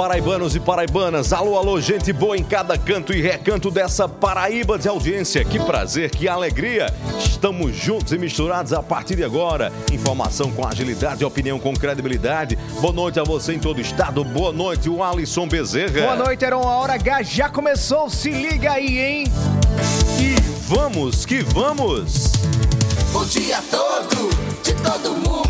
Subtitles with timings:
[0.00, 1.30] Paraibanos e paraibanas.
[1.30, 5.44] Alô, alô, gente boa em cada canto e recanto dessa Paraíba de audiência.
[5.44, 6.86] Que prazer, que alegria.
[7.18, 9.70] Estamos juntos e misturados a partir de agora.
[9.92, 12.56] Informação com agilidade, opinião com credibilidade.
[12.80, 14.24] Boa noite a você em todo o estado.
[14.24, 16.00] Boa noite, o Alisson Bezerra.
[16.00, 17.22] Boa noite, era uma hora H.
[17.24, 19.24] Já começou, se liga aí, hein?
[20.18, 20.34] E
[20.66, 22.32] vamos que vamos.
[23.14, 24.30] O dia todo,
[24.62, 25.49] de todo mundo.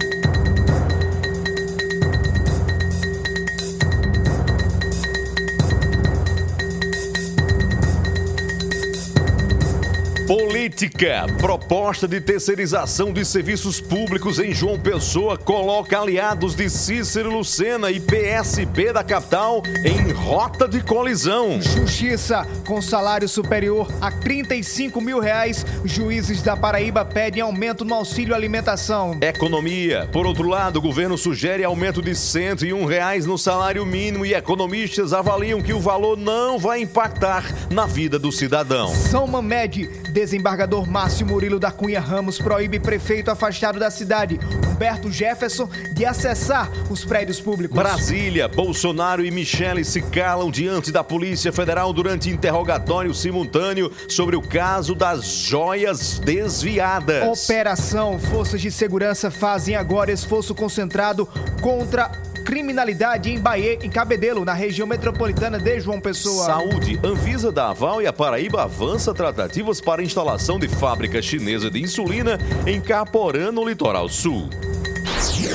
[10.31, 11.25] Política.
[11.39, 17.99] Proposta de terceirização de serviços públicos em João Pessoa coloca aliados de Cícero Lucena e
[17.99, 21.61] PSB da capital em rota de colisão.
[21.61, 28.33] Justiça, com salário superior a 35 mil reais, juízes da Paraíba pedem aumento no auxílio
[28.33, 29.17] alimentação.
[29.19, 30.07] Economia.
[30.13, 35.11] Por outro lado, o governo sugere aumento de 101 reais no salário mínimo e economistas
[35.11, 38.95] avaliam que o valor não vai impactar na vida do cidadão.
[38.95, 39.89] São Mamed,
[40.21, 44.39] desembargador Márcio Murilo da Cunha Ramos proíbe prefeito afastado da cidade,
[44.69, 47.75] Humberto Jefferson, de acessar os prédios públicos.
[47.75, 54.43] Brasília, Bolsonaro e Michele se calam diante da Polícia Federal durante interrogatório simultâneo sobre o
[54.43, 57.43] caso das joias desviadas.
[57.43, 61.27] Operação Forças de Segurança fazem agora esforço concentrado
[61.61, 62.11] contra
[62.41, 66.45] criminalidade em Bahia, em Cabedelo, na região metropolitana de João Pessoa.
[66.45, 71.81] Saúde, Anvisa da Aval e a Paraíba avança tratativas para instalação de fábrica chinesa de
[71.81, 74.49] insulina em Caporã, no litoral sul.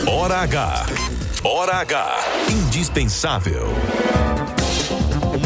[0.07, 0.87] Hora H.
[1.45, 2.19] Hora H.
[2.51, 3.67] Indispensável.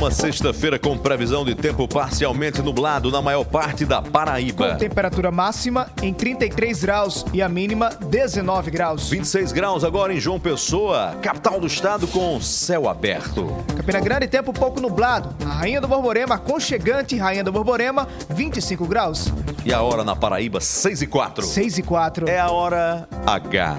[0.01, 4.71] Uma sexta-feira com previsão de tempo parcialmente nublado na maior parte da Paraíba.
[4.71, 9.11] Com temperatura máxima em 33 graus e a mínima 19 graus.
[9.11, 13.55] 26 graus agora em João Pessoa, capital do estado com céu aberto.
[13.77, 15.37] Campina Grande, tempo pouco nublado.
[15.45, 19.31] A Rainha do Borborema, aconchegante, Rainha do Borborema, 25 graus.
[19.67, 21.45] E a hora na Paraíba, 6 e 4.
[21.45, 22.27] 6 e 4.
[22.27, 23.77] É a hora H.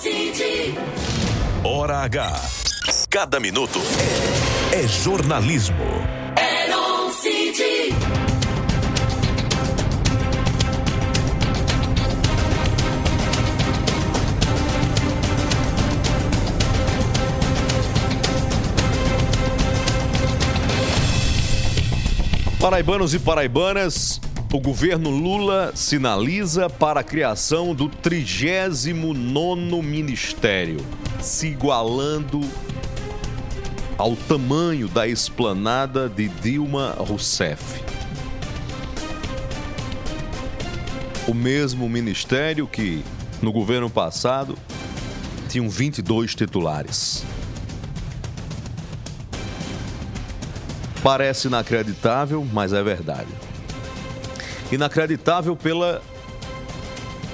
[0.00, 0.74] City.
[1.62, 2.32] Hora H.
[3.10, 3.78] Cada minuto
[4.72, 5.76] é jornalismo.
[6.36, 7.94] Eron City.
[22.60, 24.20] Paraibanos e paraibanas,
[24.52, 30.78] o governo Lula sinaliza para a criação do 39º ministério,
[31.20, 32.40] se igualando
[33.98, 37.82] ao tamanho da esplanada de Dilma Rousseff.
[41.26, 43.04] O mesmo ministério que,
[43.42, 44.56] no governo passado,
[45.48, 47.24] tinham 22 titulares.
[51.02, 53.28] Parece inacreditável, mas é verdade.
[54.70, 56.00] Inacreditável pela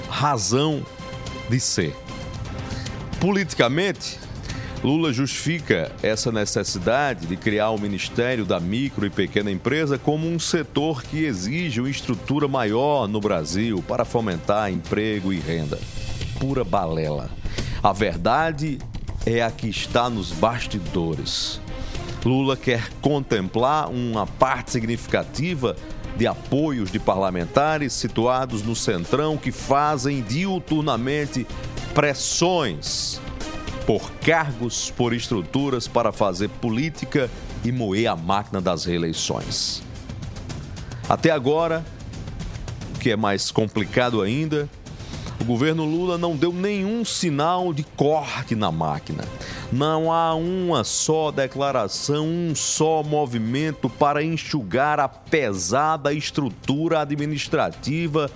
[0.09, 0.83] razão
[1.51, 1.95] de ser.
[3.21, 4.19] Politicamente,
[4.85, 10.39] Lula justifica essa necessidade de criar o Ministério da Micro e Pequena Empresa como um
[10.39, 15.81] setor que exige uma estrutura maior no Brasil para fomentar emprego e renda.
[16.39, 17.31] Pura balela.
[17.83, 18.79] A verdade
[19.25, 21.63] é a que está nos bastidores.
[22.23, 25.75] Lula quer contemplar uma parte significativa
[26.15, 31.47] de apoios de parlamentares situados no Centrão que fazem diuturnamente
[31.95, 33.24] pressões
[33.87, 37.31] por cargos, por estruturas para fazer política
[37.65, 39.83] e moer a máquina das reeleições.
[41.09, 41.85] Até agora,
[42.95, 44.69] o que é mais complicado ainda,
[45.41, 49.25] o governo Lula não deu nenhum sinal de corte na máquina.
[49.71, 58.31] Não há uma só declaração, um só movimento para enxugar a pesada estrutura administrativa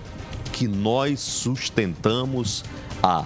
[0.52, 2.64] que nós sustentamos
[3.02, 3.24] há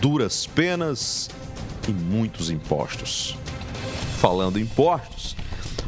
[0.00, 1.30] duras penas
[1.88, 3.36] e muitos impostos.
[4.18, 5.36] Falando em impostos,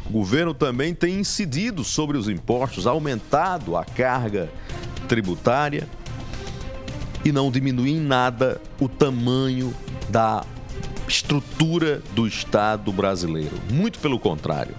[0.05, 4.51] o governo também tem incidido sobre os impostos, aumentado a carga
[5.07, 5.87] tributária
[7.23, 9.73] e não diminui em nada o tamanho
[10.09, 10.43] da
[11.07, 13.55] estrutura do Estado brasileiro.
[13.71, 14.75] Muito pelo contrário.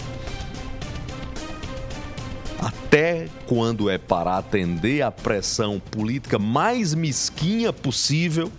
[2.58, 8.50] Até quando é para atender a pressão política mais mesquinha possível,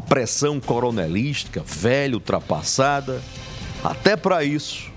[0.00, 3.20] a pressão coronelística, velha, ultrapassada,
[3.84, 4.90] até para isso,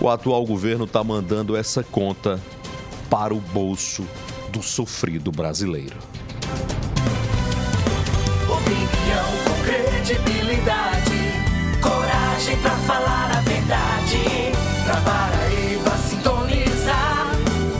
[0.00, 2.40] o atual governo está mandando essa conta
[3.10, 4.06] para o bolso
[4.48, 5.96] do sofrido brasileiro.
[8.48, 11.12] Opinião com credibilidade,
[11.82, 14.18] coragem pra falar a verdade.
[14.84, 17.32] Pra Paraíba sintonizar,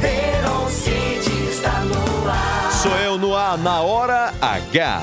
[0.02, 2.72] Heron City está no ar.
[2.72, 5.02] Sou eu no ar, na hora H.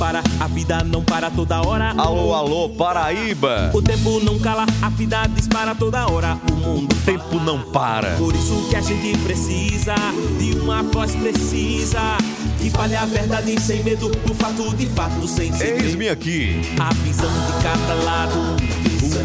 [0.00, 1.90] para, a vida não para toda hora.
[1.90, 3.70] Alô, alô, Paraíba.
[3.74, 6.38] O tempo não cala, a vida dispara toda hora.
[6.50, 8.16] O mundo O tempo não para.
[8.16, 9.94] Por isso que a gente precisa
[10.38, 12.16] de uma voz precisa
[12.58, 15.84] que fale a verdade sem medo, do fato de fato sem segredo.
[15.84, 18.56] Eis-me aqui A visão de cada lado,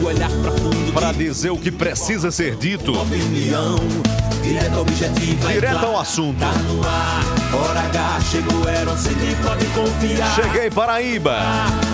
[0.03, 0.29] olhar
[0.93, 2.91] para dizer o que precisa ser dito.
[2.99, 3.75] opinião,
[4.79, 5.87] objetiva Direto clara.
[5.87, 6.39] ao assunto.
[6.39, 7.23] Tá no ar,
[7.53, 8.65] hora H, chegou,
[8.97, 10.35] CD, pode confiar.
[10.35, 11.37] Cheguei, Paraíba.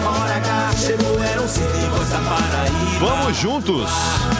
[0.06, 3.00] Hora H, chegou, voz da Paraíba.
[3.00, 3.90] Vamos juntos.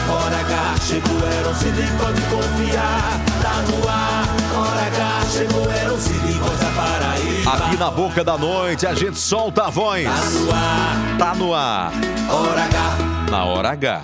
[0.08, 3.20] Hora H, chegou, CD, pode confiar.
[3.42, 7.52] Tá no ar, hora H, chegou, voz da Paraíba.
[7.52, 10.04] Aqui na boca da noite a gente solta a voz.
[10.04, 11.92] Tá no ar, Tá no ar.
[12.30, 13.11] hora H.
[13.32, 14.02] Na hora H.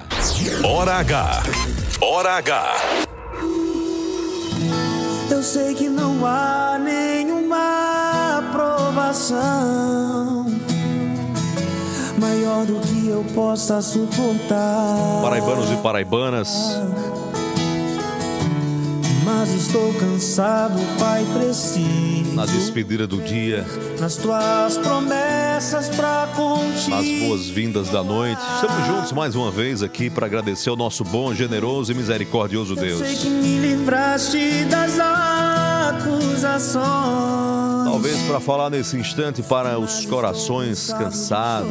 [0.65, 1.43] Hora H.
[2.01, 2.77] Hora H.
[5.31, 9.37] Eu sei que não há nenhuma aprovação
[12.19, 15.21] maior do que eu possa suportar.
[15.23, 16.81] Paraibanos e paraibanas,
[19.31, 22.33] Mas estou cansado, Pai, preciso.
[22.35, 23.67] na despedida do dia,
[24.01, 26.89] Nas tuas promessas pra contigo.
[26.97, 28.41] nas boas-vindas da noite.
[28.55, 32.79] Estamos juntos mais uma vez aqui para agradecer ao nosso bom, generoso e misericordioso Eu
[32.79, 33.19] sei Deus.
[33.21, 34.99] que me livraste das
[35.91, 36.79] acusações.
[37.85, 41.69] Talvez para falar nesse instante para os corações cansados,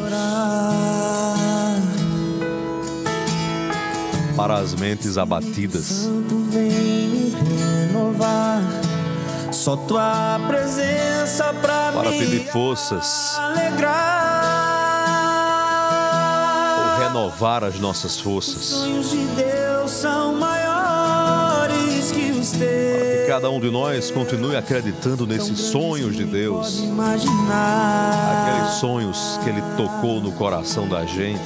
[4.35, 6.07] para as mentes abatidas.
[8.27, 8.61] Renovar.
[9.51, 13.97] Só tua presença pra Para me pedir forças alegrar.
[16.79, 18.61] ou renovar as nossas Os forças.
[18.63, 23.21] sonhos de Deus são maiores que os teus.
[23.21, 26.83] Que cada um de nós continue acreditando nesses sonhos de Deus.
[28.41, 31.41] Aqueles sonhos que Ele tocou no coração da gente.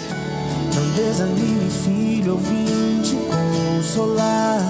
[0.75, 4.61] Não desanime, filho, eu vim te consolar.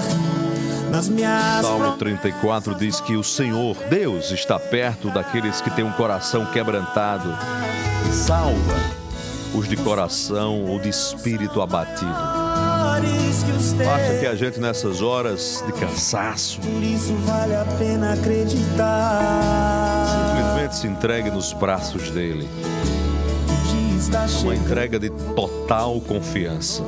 [0.92, 5.92] Nas minhas Salmo 34 diz que o Senhor, Deus, está perto daqueles que têm um
[5.92, 7.34] coração quebrantado.
[8.12, 8.76] Salva
[9.54, 12.12] os de coração ou de espírito abatido.
[12.12, 20.06] Basta que a gente, nessas horas de cansaço, Por isso vale a pena acreditar.
[20.36, 22.46] simplesmente se entregue nos braços dele.
[24.42, 26.82] Uma entrega de total confiança.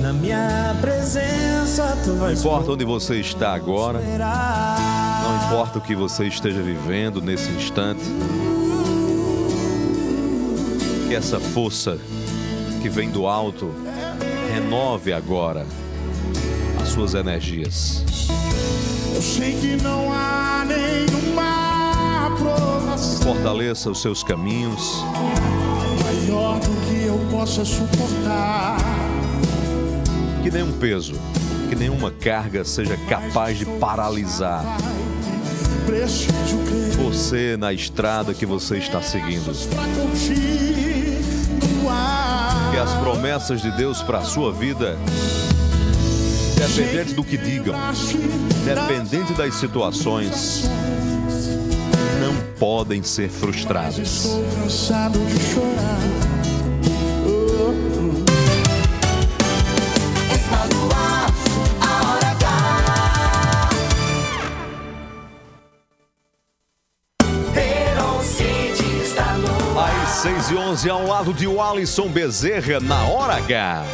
[0.00, 6.26] Na minha presença, tu Não importa onde você está agora, não importa o que você
[6.26, 8.04] esteja vivendo nesse instante,
[11.08, 11.98] que essa força
[12.80, 13.70] que vem do alto
[14.52, 15.66] renove agora
[16.80, 18.04] as suas energias.
[19.14, 21.08] Eu sei que não há nenhuma
[23.68, 25.04] endureça os seus caminhos.
[26.04, 28.97] Maior do que eu possa suportar.
[30.48, 31.12] Que nenhum peso,
[31.68, 34.64] que nenhuma carga seja capaz de paralisar
[36.96, 39.52] você na estrada que você está seguindo.
[42.70, 44.96] Que as promessas de Deus para a sua vida,
[46.56, 47.74] dependente do que digam,
[48.64, 50.62] dependente das situações,
[52.22, 54.26] não podem ser frustradas.
[70.50, 73.84] e 11 ao lado de Alisson Bezerra na Hora H.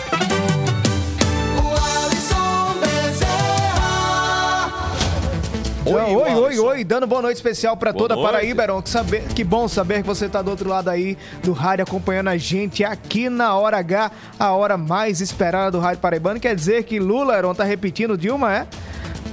[5.87, 8.31] Oi, então, oi, oi, oi, dando boa noite especial para toda noite.
[8.31, 8.81] Paraíba, Heron.
[8.81, 12.29] Que, saber, que bom saber que você está do outro lado aí do rádio acompanhando
[12.29, 16.39] a gente aqui na Hora H, a hora mais esperada do rádio paraibano.
[16.39, 18.67] Quer dizer que Lula, Heron, tá repetindo Dilma, é?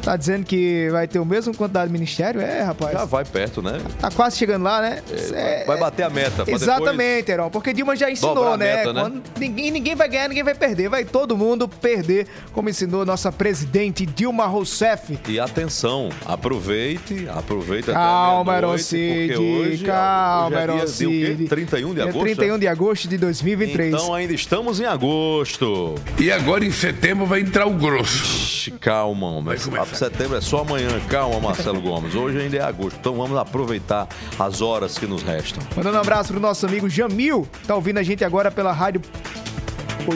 [0.02, 2.42] Tá dizendo que vai ter o mesmo quantidade de ministério?
[2.42, 2.92] É, rapaz.
[2.94, 3.80] Já vai perto, né?
[4.00, 5.02] Tá quase chegando lá, né?
[5.32, 6.44] Vai- Vai bater a meta.
[6.48, 8.78] Exatamente, Heron, porque Dilma já ensinou, né?
[8.78, 9.02] meta, né?
[9.02, 10.90] Quando ninguém, ninguém vai ganhar, ninguém vai perder.
[10.90, 15.14] Vai todo mundo perder, como ensinou nossa presidente Dilma Rousseff.
[15.14, 19.36] depois- E atenção, aproveite, aproveite Calma, até Cid.
[19.36, 20.88] hoje, Calma, hoje é Heron dia?
[20.88, 21.48] Cid.
[21.48, 22.22] 31 de Dia agosto?
[22.22, 22.58] 31 é?
[22.58, 23.94] de agosto de 2023.
[23.94, 25.96] Então ainda estamos em agosto.
[26.20, 28.24] E agora em setembro vai entrar o grosso.
[28.24, 29.56] Ixi, Calma, homem.
[29.92, 30.90] A setembro é só amanhã.
[31.10, 32.16] Calma, Marcelo Gomes.
[32.16, 32.98] Hoje ainda é agosto.
[33.00, 34.08] Então vamos aproveitar
[34.40, 35.62] as horas que nos restam.
[35.76, 39.02] Mandando um abraço pro nosso amigo Jamil, tá ouvindo a gente agora pela rádio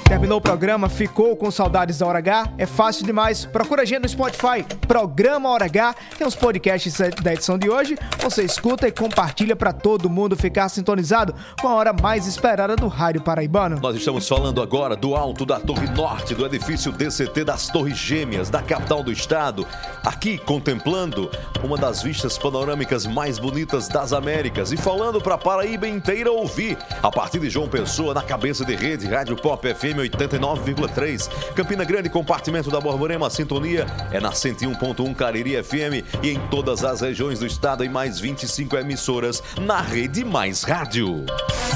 [0.07, 2.53] Terminou o programa, ficou com saudades da Hora H?
[2.59, 3.43] É fácil demais.
[3.43, 5.95] Procura a gente no Spotify, Programa Hora H.
[6.15, 7.97] Tem os podcasts da edição de hoje.
[8.21, 12.87] Você escuta e compartilha para todo mundo ficar sintonizado com a hora mais esperada do
[12.87, 13.79] Rádio Paraibano.
[13.81, 18.51] Nós estamos falando agora do alto da Torre Norte, do edifício DCT das Torres Gêmeas,
[18.51, 19.65] da capital do estado.
[20.05, 21.31] Aqui contemplando
[21.63, 26.77] uma das vistas panorâmicas mais bonitas das Américas e falando para Paraíba inteira ouvir.
[27.01, 31.29] A partir de João Pessoa, na cabeça de rede, Rádio Pop FM 89,3.
[31.53, 37.01] Campina Grande, compartimento da Borborema, sintonia é na 101.1 Cariri FM e em todas as
[37.01, 41.25] regiões do estado em mais 25 emissoras na rede Mais Rádio.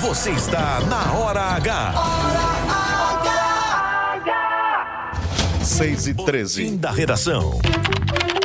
[0.01, 1.93] Você está na Hora H.
[5.63, 6.63] 6 e 13.
[6.63, 7.57] Fim da redação.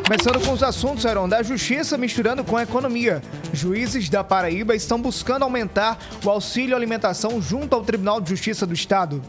[0.05, 3.23] Começando com os assuntos, Heron, da Justiça misturando com a economia.
[3.55, 8.75] Juízes da Paraíba estão buscando aumentar o auxílio alimentação junto ao Tribunal de Justiça do
[8.75, 9.23] Estado.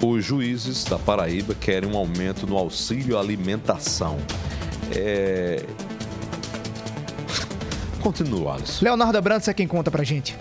[0.00, 4.16] Os juízes da Paraíba querem um aumento no auxílio alimentação.
[4.94, 5.64] É...
[8.00, 8.84] Continua, Alisson.
[8.84, 10.36] Leonardo Abrantes é quem conta pra gente.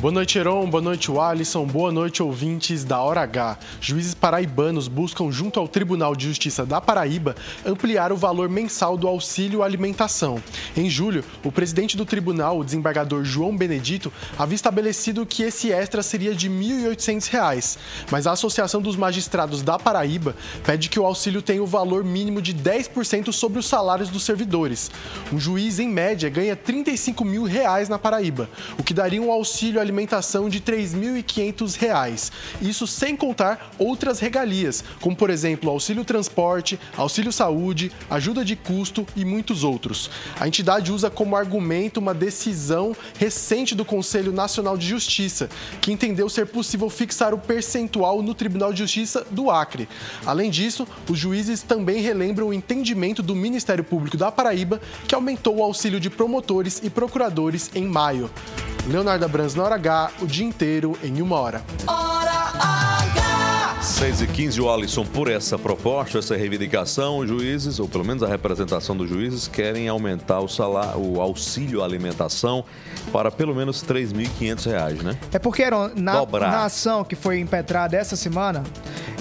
[0.00, 0.70] Boa noite, Heron.
[0.70, 1.66] Boa noite, Alisson.
[1.66, 3.58] Boa noite, ouvintes da Hora H.
[3.80, 7.34] Juízes paraibanos buscam, junto ao Tribunal de Justiça da Paraíba,
[7.66, 10.40] ampliar o valor mensal do auxílio alimentação.
[10.76, 16.00] Em julho, o presidente do tribunal, o desembargador João Benedito, havia estabelecido que esse extra
[16.00, 17.76] seria de R$ 1.800,
[18.08, 22.40] mas a Associação dos Magistrados da Paraíba pede que o auxílio tenha o valor mínimo
[22.40, 24.92] de 10% sobre os salários dos servidores.
[25.32, 29.87] Um juiz, em média, ganha 35 mil reais na Paraíba, o que daria um auxílio
[29.88, 32.30] alimentação de R$ 3.500.
[32.60, 39.06] Isso sem contar outras regalias, como por exemplo auxílio transporte, auxílio saúde, ajuda de custo
[39.16, 40.10] e muitos outros.
[40.38, 45.48] A entidade usa como argumento uma decisão recente do Conselho Nacional de Justiça,
[45.80, 49.88] que entendeu ser possível fixar o percentual no Tribunal de Justiça do Acre.
[50.26, 55.56] Além disso, os juízes também relembram o entendimento do Ministério Público da Paraíba, que aumentou
[55.56, 58.30] o auxílio de promotores e procuradores em maio.
[58.88, 61.62] Leonardo Abrams na hora H, o dia inteiro em uma hora.
[61.86, 63.07] Hora H.
[63.88, 68.22] 6 e 15 o Alisson, por essa proposta, essa reivindicação, os juízes, ou pelo menos
[68.22, 72.64] a representação dos juízes, querem aumentar o salário, o auxílio alimentação
[73.10, 75.18] para pelo menos R$ 3.500, né?
[75.32, 78.62] É porque, Aaron, na, na ação que foi impetrada essa semana,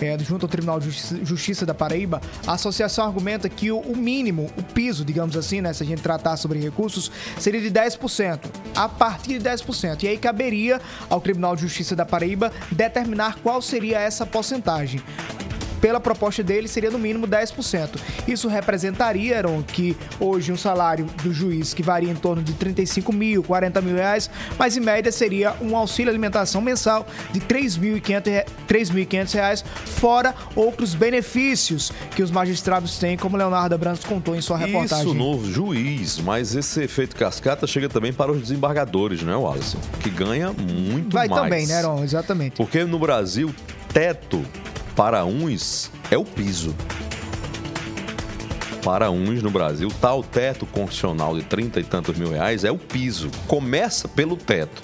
[0.01, 3.95] é, junto ao Tribunal de Justiça, Justiça da Paraíba, a associação argumenta que o, o
[3.95, 7.09] mínimo, o piso, digamos assim, né, se a gente tratar sobre recursos,
[7.39, 8.39] seria de 10%,
[8.75, 10.03] a partir de 10%.
[10.03, 14.56] E aí caberia ao Tribunal de Justiça da Paraíba determinar qual seria essa porcentagem.
[15.79, 17.99] Pela proposta dele, seria no mínimo 10%.
[18.27, 23.13] Isso representaria, Aaron, que hoje um salário do juiz que varia em torno de 35
[23.13, 28.45] mil, 40 mil reais, mas em média seria um auxílio alimentação mensal de 3.500 re-
[28.67, 34.57] 3.500 reais, fora outros benefícios que os magistrados têm, como Leonardo Abrantes contou em sua
[34.57, 35.05] reportagem.
[35.05, 39.77] Isso no juiz, mas esse efeito cascata chega também para os desembargadores, né, Alisson?
[39.99, 41.39] Que ganha muito Vai mais.
[41.43, 42.03] também, né, Aaron?
[42.03, 42.55] Exatamente.
[42.57, 43.53] Porque no Brasil,
[43.97, 44.45] teto
[44.95, 46.75] para uns é o piso.
[48.83, 52.77] Para uns no Brasil, tal teto constitucional de 30 e tantos mil reais é o
[52.77, 53.31] piso.
[53.47, 54.83] Começa pelo teto.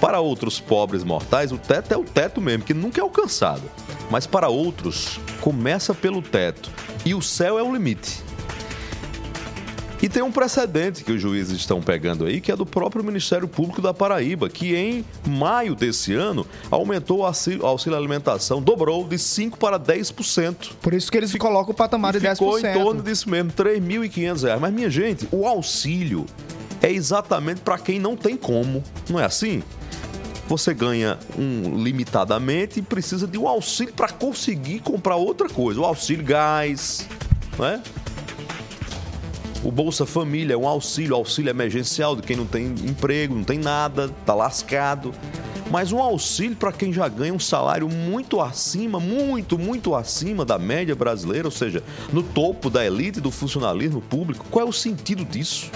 [0.00, 3.62] Para outros pobres mortais, o teto é o teto mesmo, que nunca é alcançado.
[4.10, 6.68] Mas para outros, começa pelo teto.
[7.04, 8.24] E o céu é o limite.
[10.02, 13.46] E tem um precedente que os juízes estão pegando aí, que é do próprio Ministério
[13.46, 19.14] Público da Paraíba, que em maio desse ano aumentou o auxílio, auxílio alimentação, dobrou de
[19.14, 20.72] 5% para 10%.
[20.82, 22.32] Por isso que eles colocam o patamar de 10%.
[22.32, 24.60] Ficou em torno disso mesmo, 3.500 reais.
[24.60, 26.26] Mas, minha gente, o auxílio
[26.82, 29.62] é exatamente para quem não tem como, não é assim?
[30.48, 35.80] Você ganha um limitadamente e precisa de um auxílio para conseguir comprar outra coisa.
[35.80, 37.06] O auxílio gás,
[37.56, 37.80] não é?
[39.64, 43.58] O Bolsa Família é um auxílio, auxílio emergencial de quem não tem emprego, não tem
[43.58, 45.14] nada, tá lascado.
[45.70, 50.58] Mas um auxílio para quem já ganha um salário muito acima, muito, muito acima da
[50.58, 54.44] média brasileira, ou seja, no topo da elite do funcionalismo público.
[54.50, 55.70] Qual é o sentido disso?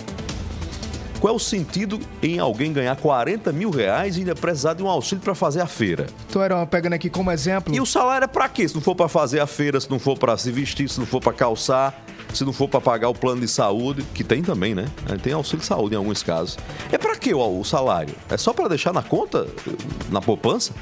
[1.27, 4.87] Qual é o sentido em alguém ganhar 40 mil reais e ainda precisar de um
[4.87, 6.07] auxílio para fazer a feira?
[6.31, 7.75] Então, Aaron, pegando aqui como exemplo.
[7.75, 8.69] E o salário é para quê?
[8.69, 11.05] Se não for para fazer a feira, se não for para se vestir, se não
[11.05, 12.01] for para calçar,
[12.33, 14.87] se não for para pagar o plano de saúde, que tem também, né?
[15.21, 16.57] Tem auxílio de saúde em alguns casos.
[16.93, 18.15] É para quê o, o salário?
[18.31, 19.49] É só para deixar na conta,
[20.11, 20.73] na poupança?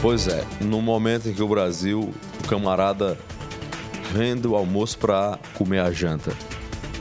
[0.00, 3.16] Pois é, no momento em que o Brasil, o camarada
[4.12, 6.32] vende o almoço para comer a janta.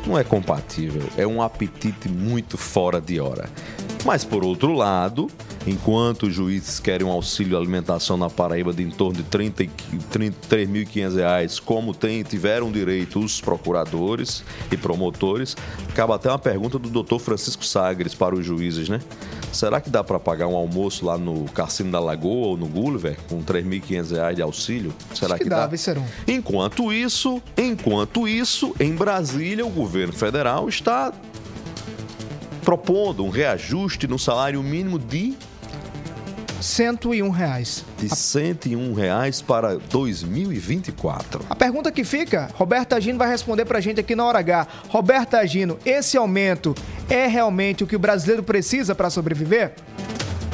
[0.06, 3.50] Não é compatível, é um apetite muito fora de hora.
[4.04, 5.30] Mas por outro lado,
[5.66, 9.70] enquanto os juízes querem um auxílio alimentação na Paraíba de em torno de 30 e-
[10.12, 15.56] 33.500 reais, como tem, tiveram direito os procuradores e promotores,
[15.90, 19.00] acaba até uma pergunta do doutor Francisco Sagres para os juízes, né?
[19.52, 23.18] Será que dá para pagar um almoço lá no Cassino da Lagoa ou no Gulliver
[23.28, 24.94] com 3.500 reais de auxílio?
[25.14, 26.06] Será Acho que dá, Viceron.
[26.28, 31.12] Enquanto isso, enquanto isso, em Brasília, o governo federal está
[32.64, 35.36] propondo um reajuste no salário mínimo de,
[36.62, 37.84] 101 reais.
[37.98, 41.46] de 101 reais para 2024.
[41.50, 44.68] A pergunta que fica, Roberta Agino vai responder pra gente aqui na hora H.
[44.90, 46.76] Roberta Agino, esse aumento
[47.10, 49.74] é realmente o que o brasileiro precisa para sobreviver?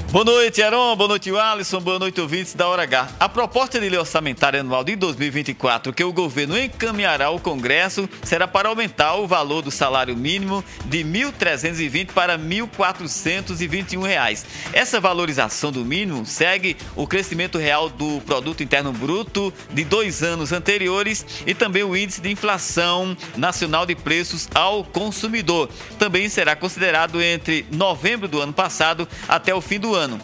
[0.10, 0.96] Boa noite, Aron.
[0.96, 1.82] Boa noite, Alisson.
[1.82, 3.10] Boa noite, ouvintes da Hora H.
[3.20, 8.48] A proposta de lei orçamentária anual de 2024 que o governo encaminhará ao Congresso será
[8.48, 14.46] para aumentar o valor do salário mínimo de R$ 1.320 para 1.421 reais.
[14.72, 20.54] Essa valorização do mínimo segue o crescimento real do Produto Interno Bruto de dois anos
[20.54, 25.70] anteriores e também o índice de inflação nacional de preços ao consumidor.
[26.00, 30.20] Também será considerado entre novembro do ano passado até o fim do ano ano.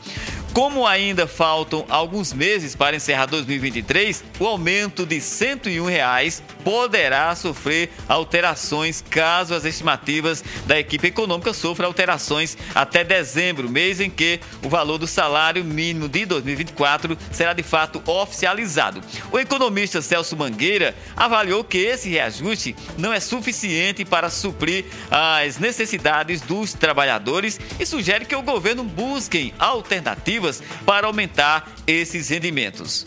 [0.53, 7.89] Como ainda faltam alguns meses para encerrar 2023, o aumento de 101 reais poderá sofrer
[8.07, 14.69] alterações caso as estimativas da equipe econômica sofram alterações até dezembro, mês em que o
[14.69, 19.01] valor do salário mínimo de 2024 será de fato oficializado.
[19.31, 26.41] O economista Celso Mangueira avaliou que esse reajuste não é suficiente para suprir as necessidades
[26.41, 30.42] dos trabalhadores e sugere que o governo busque alternativas
[30.86, 33.06] para aumentar esses rendimentos.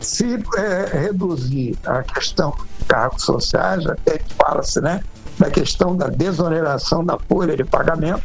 [0.00, 5.02] Se é, reduzir a questão de cargos sociais, até fala-se né,
[5.38, 8.22] da questão da desoneração da folha de pagamento,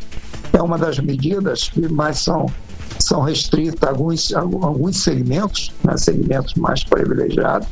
[0.52, 2.48] é uma das medidas que mais são,
[3.00, 7.68] são restritas a alguns, a alguns segmentos, né, segmentos mais privilegiados.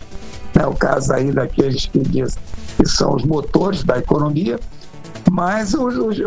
[0.56, 2.38] Né, o caso aí daqueles que, diz,
[2.78, 4.60] que são os motores da economia,
[5.30, 6.18] mas os, os,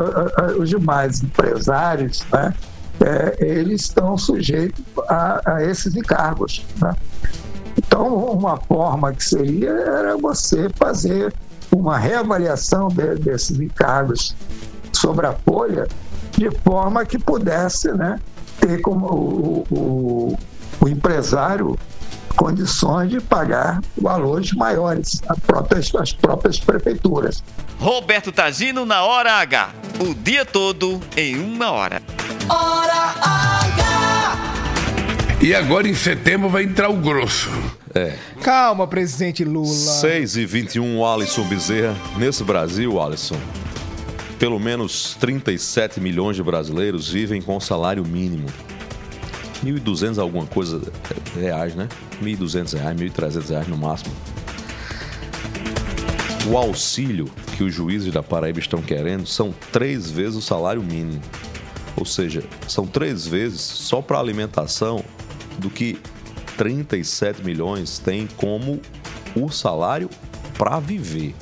[0.59, 2.55] os demais empresários, né,
[3.01, 6.65] é, eles estão sujeitos a, a esses encargos.
[6.81, 6.95] Né?
[7.77, 11.33] Então, uma forma que seria era você fazer
[11.73, 14.35] uma reavaliação de, desses encargos
[14.93, 15.89] sobre a folha,
[16.33, 18.19] de forma que pudesse né,
[18.61, 20.39] ter como o, o,
[20.81, 21.79] o empresário
[22.37, 27.43] condições de pagar valores maiores às próprias, às próprias prefeituras.
[27.79, 29.71] Roberto Tagino na Hora H.
[30.01, 32.03] O dia todo em uma hora.
[32.49, 32.90] Hora!
[35.43, 37.49] E agora em setembro vai entrar o grosso.
[37.95, 38.15] É.
[38.43, 39.67] Calma, presidente Lula.
[39.67, 41.97] 6 e 21, Alisson Bezerra.
[42.19, 43.41] Nesse Brasil, Alisson,
[44.39, 48.49] pelo menos 37 milhões de brasileiros vivem com salário mínimo.
[49.65, 50.79] 1.200 alguma coisa
[51.35, 51.89] reais, né?
[52.23, 54.15] 1.200 reais, 1.300 reais no máximo.
[56.51, 61.23] O auxílio que os juízes da Paraíba estão querendo são três vezes o salário mínimo.
[61.97, 65.03] Ou seja, são três vezes só para alimentação
[65.61, 65.99] do que
[66.57, 68.81] 37 milhões têm como
[69.37, 70.11] o salário
[70.59, 71.35] para viver.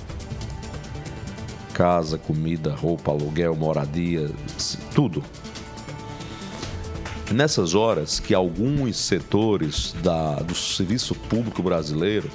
[1.73, 4.31] Casa, comida, roupa, aluguel, moradia,
[4.95, 5.25] tudo.
[7.33, 12.31] Nessas horas que alguns setores da, do serviço público brasileiro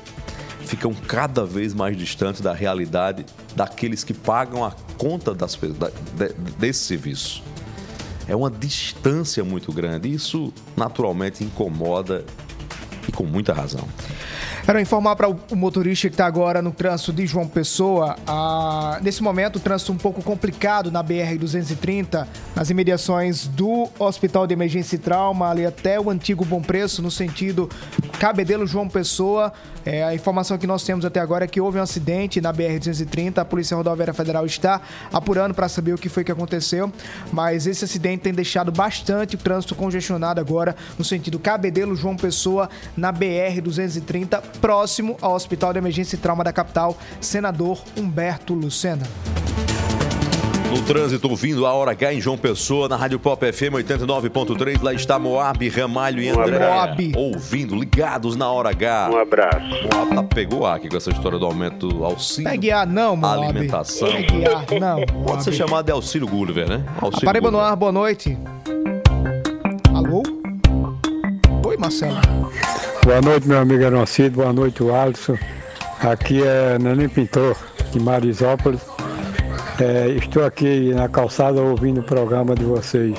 [0.66, 6.34] ficam cada vez mais distantes da realidade daqueles que pagam a conta das, da, de,
[6.58, 7.44] desse serviço.
[8.28, 10.12] É uma distância muito grande.
[10.12, 12.26] Isso naturalmente incomoda
[13.08, 13.88] e com muita razão.
[14.66, 18.16] Quero informar para o motorista que está agora no trânsito de João Pessoa.
[19.02, 24.96] Nesse momento, o trânsito um pouco complicado na BR-230, nas imediações do Hospital de Emergência
[24.96, 27.70] e Trauma, ali até o antigo Bom Preço, no sentido
[28.18, 29.52] Cabedelo João Pessoa.
[29.86, 33.40] É, a informação que nós temos até agora é que houve um acidente na BR-230.
[33.40, 34.80] A Polícia Rodoviária Federal está
[35.12, 36.90] apurando para saber o que foi que aconteceu.
[37.34, 42.70] Mas esse acidente tem deixado bastante o trânsito congestionado agora no sentido Cabedelo João Pessoa
[42.96, 49.04] na BR-230 próximo ao Hospital de Emergência e Trauma da capital, senador Humberto Lucena.
[50.74, 54.82] No trânsito, ouvindo a hora H em João Pessoa, na Rádio Pop FM 89.3.
[54.82, 56.56] Lá está Moab, Ramalho e André.
[56.56, 57.12] abraço.
[57.16, 59.10] Ouvindo, ligados na hora H.
[59.14, 59.68] Um abraço.
[59.94, 62.50] Moab tá, pegou ar aqui com essa história do aumento do auxílio.
[62.50, 63.44] Pegue ar, não, Moab.
[63.44, 64.08] Alimentação.
[64.08, 65.06] Pegue ar, não.
[65.24, 66.84] Pode ser chamado de auxílio Gulliver, né?
[67.00, 68.36] Auxílio Paraíba no ar, boa noite.
[69.94, 70.24] Alô?
[71.68, 72.33] Oi, Marcelo.
[73.06, 74.38] Boa noite, meu amigo Aroncito.
[74.38, 75.38] Boa noite, Alisson.
[76.00, 77.58] Aqui é Neném Pintor,
[77.92, 78.80] de Marisópolis.
[79.78, 83.14] É, estou aqui na calçada ouvindo o programa de vocês.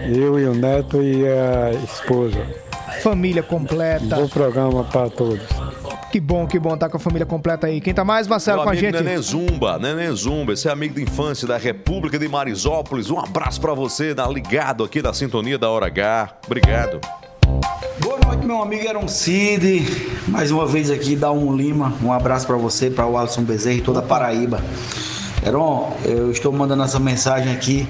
[0.00, 2.44] Eu e o neto e a esposa.
[3.02, 4.16] Família completa.
[4.16, 5.46] Bom programa para todos.
[6.10, 7.80] Que bom, que bom estar com a família completa aí.
[7.80, 9.02] Quem tá mais, Marcelo, Meu com a amigo gente?
[9.02, 13.10] Nenê Zumba, Nenê Zumba, esse é amigo de infância da República de Marisópolis.
[13.10, 16.36] Um abraço pra você, tá ligado aqui na sintonia da Hora H.
[16.46, 17.00] Obrigado.
[18.00, 19.84] Boa noite, meu amigo Aaron Cid.
[20.28, 21.92] Mais uma vez aqui, dá um Lima.
[22.02, 24.62] Um abraço para você, para o Alisson Bezerra e toda a Paraíba.
[25.44, 27.86] Aaron, eu estou mandando essa mensagem aqui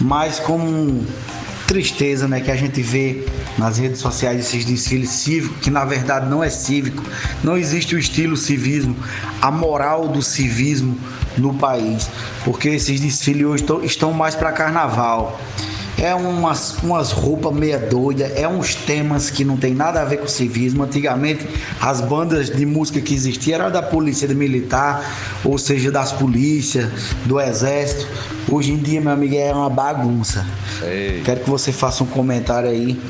[0.00, 1.04] mais com
[1.66, 3.26] tristeza, né, que a gente vê
[3.58, 7.02] nas redes sociais esses desfiles cívicos, que na verdade não é cívico.
[7.42, 8.96] Não existe o estilo civismo,
[9.40, 10.96] a moral do civismo
[11.36, 12.08] no país,
[12.44, 15.38] porque esses desfiles hoje estão mais para carnaval.
[15.98, 20.18] É umas, umas roupas meia doida, é uns temas que não tem nada a ver
[20.18, 20.82] com civismo.
[20.82, 21.46] Antigamente,
[21.80, 25.02] as bandas de música que existiam eram da polícia militar,
[25.44, 26.90] ou seja, das polícias,
[27.24, 28.06] do exército.
[28.50, 30.46] Hoje em dia, meu amigo, é uma bagunça.
[31.24, 33.00] Quero que você faça um comentário aí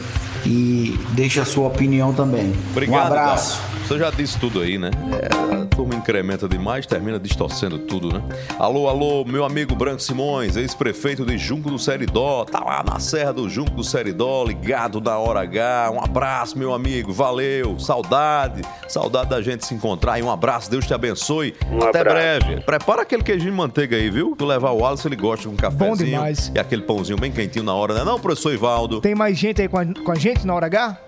[0.44, 2.53] e deixe a sua opinião também.
[2.70, 3.61] Obrigado, um abraço.
[3.61, 3.77] Dal.
[3.87, 4.90] Você já disse tudo aí, né?
[5.12, 8.20] É, a turma incrementa demais, termina distorcendo tudo, né?
[8.59, 13.33] Alô, alô, meu amigo Branco Simões, ex-prefeito de Junco do Seridó, tá lá na Serra
[13.33, 15.92] do Junco do Seridó, ligado da hora H.
[15.94, 20.85] Um abraço, meu amigo, valeu, saudade, saudade da gente se encontrar e um abraço, Deus
[20.85, 21.55] te abençoe.
[21.70, 22.16] Um Até abraço.
[22.16, 22.61] breve.
[22.62, 24.35] Prepara aquele queijinho de manteiga aí, viu?
[24.37, 26.11] Tu levar o Alisson, ele gosta com um cafezinho.
[26.11, 26.51] demais.
[26.53, 28.03] E aquele pãozinho bem quentinho na hora, né?
[28.03, 29.01] Não, professor Ivaldo?
[29.01, 30.99] Tem mais gente aí com a, com a gente na hora H?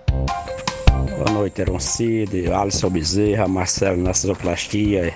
[1.19, 5.13] Boa noite, Eroncide, Alisson Bezerra, Marcelo na Sonoplastia,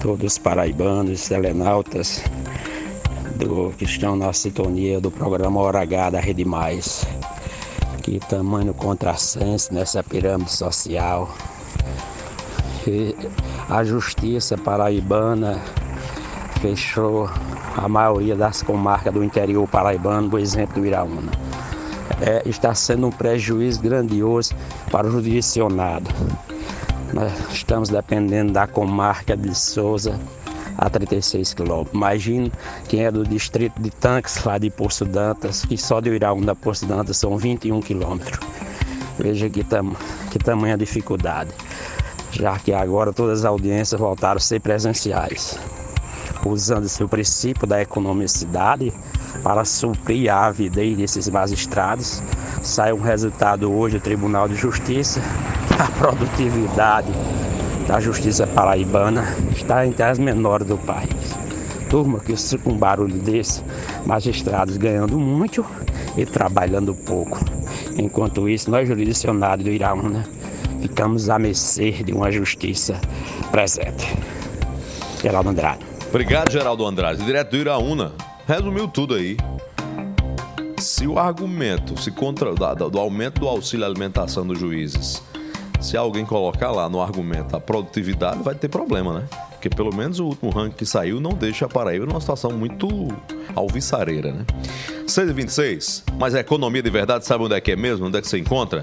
[0.00, 2.22] todos os paraibanos, telenautas
[3.34, 7.04] do, que estão na sintonia do programa Hora H da Rede Mais.
[8.04, 11.28] Que tamanho contrassenso nessa pirâmide social.
[12.86, 13.12] E
[13.68, 15.60] a justiça paraibana
[16.60, 17.28] fechou
[17.76, 21.41] a maioria das comarcas do interior paraibano, por exemplo do Iraúna.
[22.24, 24.54] É, está sendo um prejuízo grandioso
[24.92, 26.08] para o judicionado.
[27.12, 30.18] Nós estamos dependendo da comarca de Souza
[30.78, 31.94] a 36 quilômetros.
[31.94, 32.52] Imagine
[32.88, 36.54] quem é do distrito de Tanques, lá de Poço Dantas, que só de Iraúna a
[36.54, 38.38] Poço Dantas são 21 quilômetros.
[39.18, 39.96] Veja que, tam,
[40.30, 41.50] que tamanha dificuldade,
[42.30, 45.58] já que agora todas as audiências voltaram a ser presenciais
[46.44, 48.92] usando-se o princípio da economicidade
[49.42, 52.22] para suprir a avidez desses magistrados.
[52.62, 55.20] Sai um resultado hoje do Tribunal de Justiça,
[55.78, 57.08] a produtividade
[57.86, 59.24] da justiça paraibana
[59.54, 61.10] está entre as menores do país.
[61.90, 63.62] Turma, que com um barulho desse,
[64.06, 65.66] magistrados ganhando muito
[66.16, 67.38] e trabalhando pouco.
[67.98, 70.24] Enquanto isso, nós jurisdicionados do Iraúna
[70.80, 72.98] ficamos à mercê de uma justiça
[73.50, 74.16] presente.
[75.20, 75.84] Geraldo Andrade.
[76.08, 78.12] Obrigado, Geraldo Andrade, direto do Iraúna.
[78.46, 79.36] Resumiu tudo aí.
[80.78, 85.22] Se o argumento se contra, da- do aumento do auxílio alimentação dos juízes,
[85.80, 89.28] se alguém colocar lá no argumento a produtividade, vai ter problema, né?
[89.52, 92.88] Porque pelo menos o último ranking que saiu não deixa a Paraíba numa situação muito
[93.54, 94.44] alviçareira, né?
[95.06, 98.06] 6h26, mas a economia de verdade sabe onde é que é mesmo?
[98.06, 98.82] Onde é que você encontra?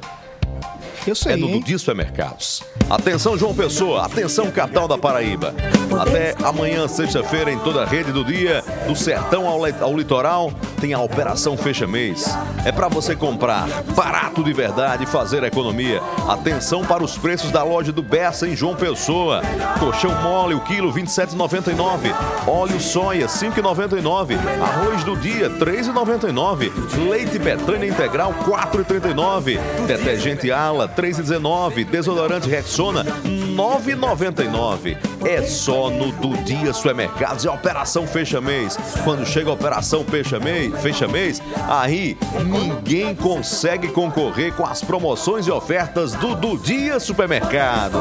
[1.08, 1.60] Eu sei, É no hein?
[1.60, 2.64] Dudi Supermercados.
[2.90, 4.06] Atenção, João Pessoa.
[4.06, 5.54] Atenção, capital da Paraíba.
[6.00, 10.94] Até amanhã, sexta-feira, em toda a rede do dia, do sertão ao, ao litoral, tem
[10.94, 12.26] a Operação Fecha Mês.
[12.66, 16.02] É para você comprar barato de verdade e fazer economia.
[16.28, 19.42] Atenção para os preços da loja do Bessa em João Pessoa.
[19.80, 22.14] Colchão mole, o quilo, R$ 27,99.
[22.48, 24.38] Óleo soia, R$ 5,99.
[24.62, 26.72] Arroz do dia, R$ 3,99.
[27.10, 29.60] Leite Betânia integral, R$ 4,39.
[29.86, 31.86] Detergente Ala, 3,19.
[31.86, 34.97] Desodorante Rexona, R$ 9,99.
[35.25, 37.45] É só no do dia supermercados.
[37.45, 38.78] É Operação Fecha Mês.
[39.04, 45.47] Quando chega a Operação Fecha Mês, fecha mês aí ninguém consegue concorrer com as promoções
[45.47, 47.99] e ofertas do do dia supermercado.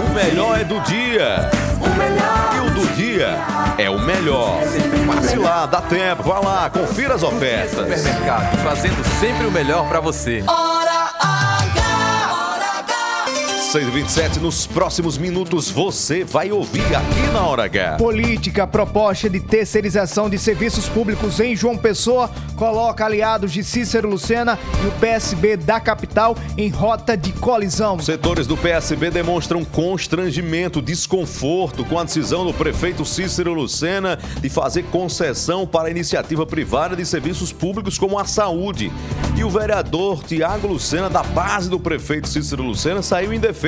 [0.00, 1.50] O melhor é do dia.
[2.54, 4.60] E o do dia é o melhor.
[5.06, 7.70] Passe lá, dá tempo, vá lá, confira as ofertas.
[7.70, 10.44] Supermercado, fazendo sempre o melhor pra você.
[10.46, 10.71] Hora
[13.72, 17.96] 6h27, nos próximos minutos você vai ouvir aqui na Hora H.
[17.96, 24.58] Política proposta de terceirização de serviços públicos em João Pessoa coloca aliados de Cícero Lucena
[24.84, 27.98] e o PSB da capital em rota de colisão.
[27.98, 34.82] Setores do PSB demonstram constrangimento, desconforto com a decisão do prefeito Cícero Lucena de fazer
[34.84, 38.92] concessão para a iniciativa privada de serviços públicos como a saúde.
[39.34, 43.61] E o vereador Tiago Lucena, da base do prefeito Cícero Lucena, saiu em defesa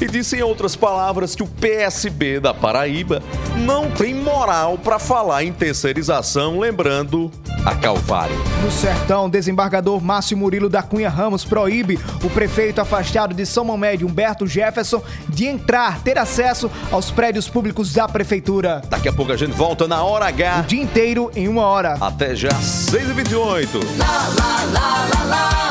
[0.00, 3.22] e disse, em outras palavras, que o PSB da Paraíba
[3.56, 7.30] não tem moral para falar em terceirização, lembrando
[7.64, 8.36] a Calvário.
[8.62, 14.04] No sertão, desembargador Márcio Murilo da Cunha Ramos proíbe o prefeito afastado de São Mamed,
[14.04, 18.82] Humberto Jefferson, de entrar, ter acesso aos prédios públicos da prefeitura.
[18.88, 20.60] Daqui a pouco a gente volta na Hora H.
[20.60, 21.96] O dia inteiro em uma hora.
[22.00, 23.68] Até já, 6h28.
[23.98, 25.63] Lá, lá, lá, lá, lá.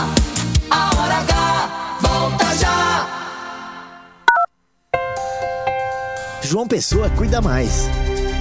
[6.54, 7.90] João Pessoa cuida mais.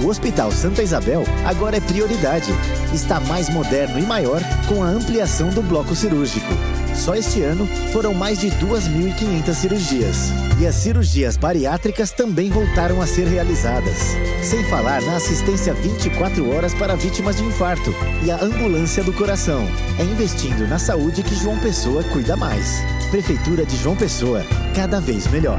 [0.05, 2.53] O Hospital Santa Isabel agora é prioridade.
[2.93, 6.53] Está mais moderno e maior com a ampliação do bloco cirúrgico.
[6.95, 10.17] Só este ano foram mais de 2.500 cirurgias.
[10.61, 13.97] E as cirurgias bariátricas também voltaram a ser realizadas.
[14.43, 19.67] Sem falar na assistência 24 horas para vítimas de infarto e a ambulância do coração.
[19.99, 22.83] É investindo na saúde que João Pessoa cuida mais.
[23.11, 24.45] Prefeitura de João Pessoa,
[24.75, 25.59] cada vez melhor.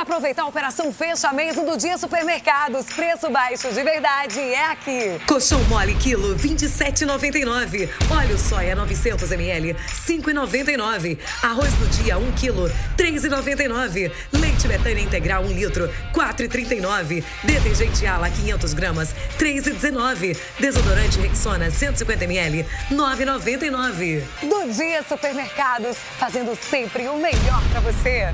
[0.00, 2.86] Aproveitar a operação Fecha Mês do Dia Supermercados.
[2.86, 5.20] Preço baixo de verdade é aqui.
[5.26, 7.86] Colchão mole quilo 27,99.
[8.10, 9.76] Óleo soia 900 ml
[10.08, 11.18] 5,99.
[11.42, 14.10] Arroz do dia 1 quilo 3,99.
[14.32, 17.22] Leite Betânia integral 1 litro 4,39.
[17.44, 20.34] Detergente Ala 500 gramas 3,19.
[20.58, 24.22] Desodorante Rexona 150 ml 9,99.
[24.40, 28.32] Do Dia Supermercados, fazendo sempre o melhor para você.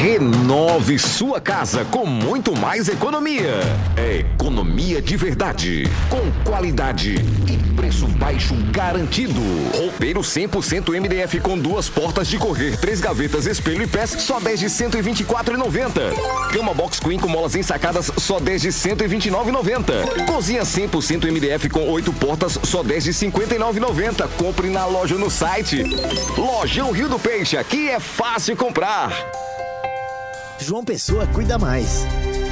[0.00, 3.60] Renove sua casa com muito mais economia.
[3.96, 7.14] É economia de verdade, com qualidade
[7.48, 9.40] e preço baixo garantido.
[9.76, 14.60] Roupeiro 100% MDF com duas portas de correr, três gavetas, espelho e pés, só 10
[14.60, 15.92] de 124,90.
[16.52, 20.26] Cama box queen com molas ensacadas, só 10 de 129,90.
[20.26, 24.28] Cozinha 100% MDF com oito portas, só 10 de 59,90.
[24.36, 25.84] Compre na loja no site.
[26.36, 29.12] Lojão Rio do Peixe, aqui é fácil comprar.
[30.62, 32.06] João Pessoa cuida mais.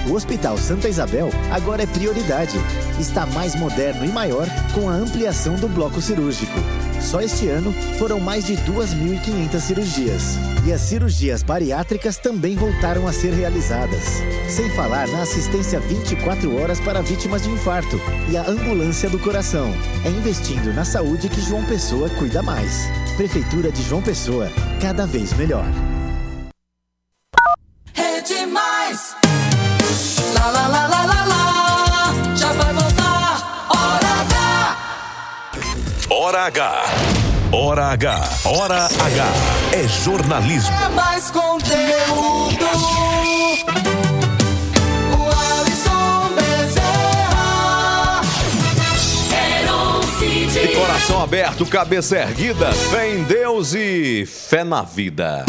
[0.09, 2.59] O Hospital Santa Isabel agora é prioridade.
[2.99, 6.59] Está mais moderno e maior com a ampliação do bloco cirúrgico.
[7.01, 10.23] Só este ano foram mais de 2.500 cirurgias.
[10.67, 14.03] E as cirurgias bariátricas também voltaram a ser realizadas.
[14.49, 19.73] Sem falar na assistência 24 horas para vítimas de infarto e a ambulância do coração.
[20.05, 22.89] É investindo na saúde que João Pessoa cuida mais.
[23.17, 25.67] Prefeitura de João Pessoa, cada vez melhor.
[36.31, 36.85] Hora H.
[37.53, 38.29] Hora H.
[38.45, 39.27] Hora H.
[39.73, 40.75] É jornalismo.
[40.85, 42.65] É mais conteúdo.
[45.13, 45.23] O
[45.59, 48.21] Alisson Bezerra.
[50.53, 55.45] De coração aberto, cabeça erguida, fé em Deus e fé na vida.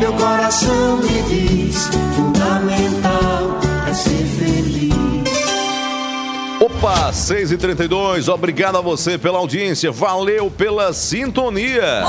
[0.00, 3.17] Meu coração me diz: fundamental
[6.78, 12.04] Opa, 6 e 32 obrigado a você pela audiência, valeu pela sintonia.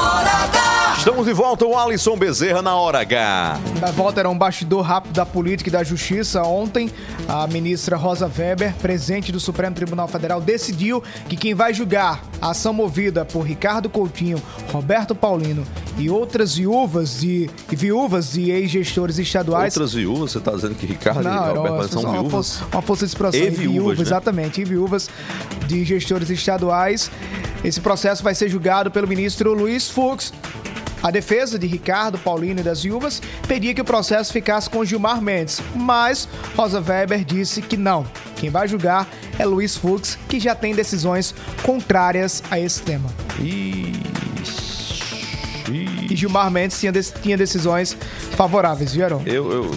[0.98, 3.60] Estamos de volta, o Alisson Bezerra na Hora H.
[3.80, 6.44] Da volta era um bastidor rápido da política e da justiça.
[6.44, 6.92] Ontem,
[7.28, 12.52] a ministra Rosa Weber, presidente do Supremo Tribunal Federal, decidiu que quem vai julgar a
[12.52, 14.42] ação movida por Ricardo Coutinho,
[14.74, 15.64] Roberto Paulino
[15.98, 19.74] e outras viúvas de, e viúvas de ex-gestores estaduais.
[19.76, 22.32] Outras viúvas, você está dizendo que Ricardo Não, e Roberto uma, são uma viúvas?
[22.32, 23.40] força- uma força de expressão.
[23.40, 24.04] E E viúvas, né?
[24.04, 25.10] Exatamente, e viúvas
[25.68, 27.10] de gestores estaduais.
[27.64, 30.34] Esse processo vai ser julgado pelo ministro Luiz Fux.
[31.02, 35.22] A defesa de Ricardo, Paulino e das viúvas pedia que o processo ficasse com Gilmar
[35.22, 38.06] Mendes, mas Rosa Weber disse que não.
[38.36, 43.10] Quem vai julgar é Luiz Fux, que já tem decisões contrárias a esse tema.
[46.20, 47.96] Gilmar Mendes tinha, tinha decisões
[48.32, 49.22] favoráveis, vieram?
[49.26, 49.72] Eu, eu-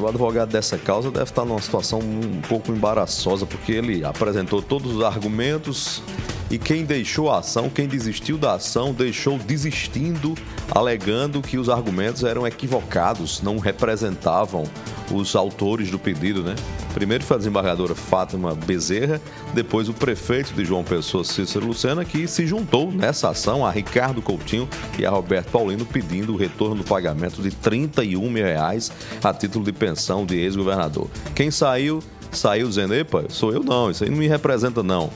[0.00, 4.96] o advogado dessa causa deve estar numa situação um pouco embaraçosa, porque ele apresentou todos
[4.96, 6.02] os argumentos
[6.50, 10.34] e quem deixou a ação, quem desistiu da ação, deixou desistindo,
[10.70, 14.64] alegando que os argumentos eram equivocados, não representavam
[15.12, 16.56] os autores do pedido, né?
[16.92, 19.20] Primeiro foi a desembargadora Fátima Bezerra,
[19.54, 24.20] depois o prefeito de João Pessoa, Cícero Lucena, que se juntou nessa ação a Ricardo
[24.20, 28.90] Coutinho e a Roberto Paulino pedindo o retorno do pagamento de 31 mil reais
[29.22, 31.08] a título de pensão de ex-governador.
[31.34, 35.10] Quem saiu, saiu dizendo, epa, sou eu não, isso aí não me representa não.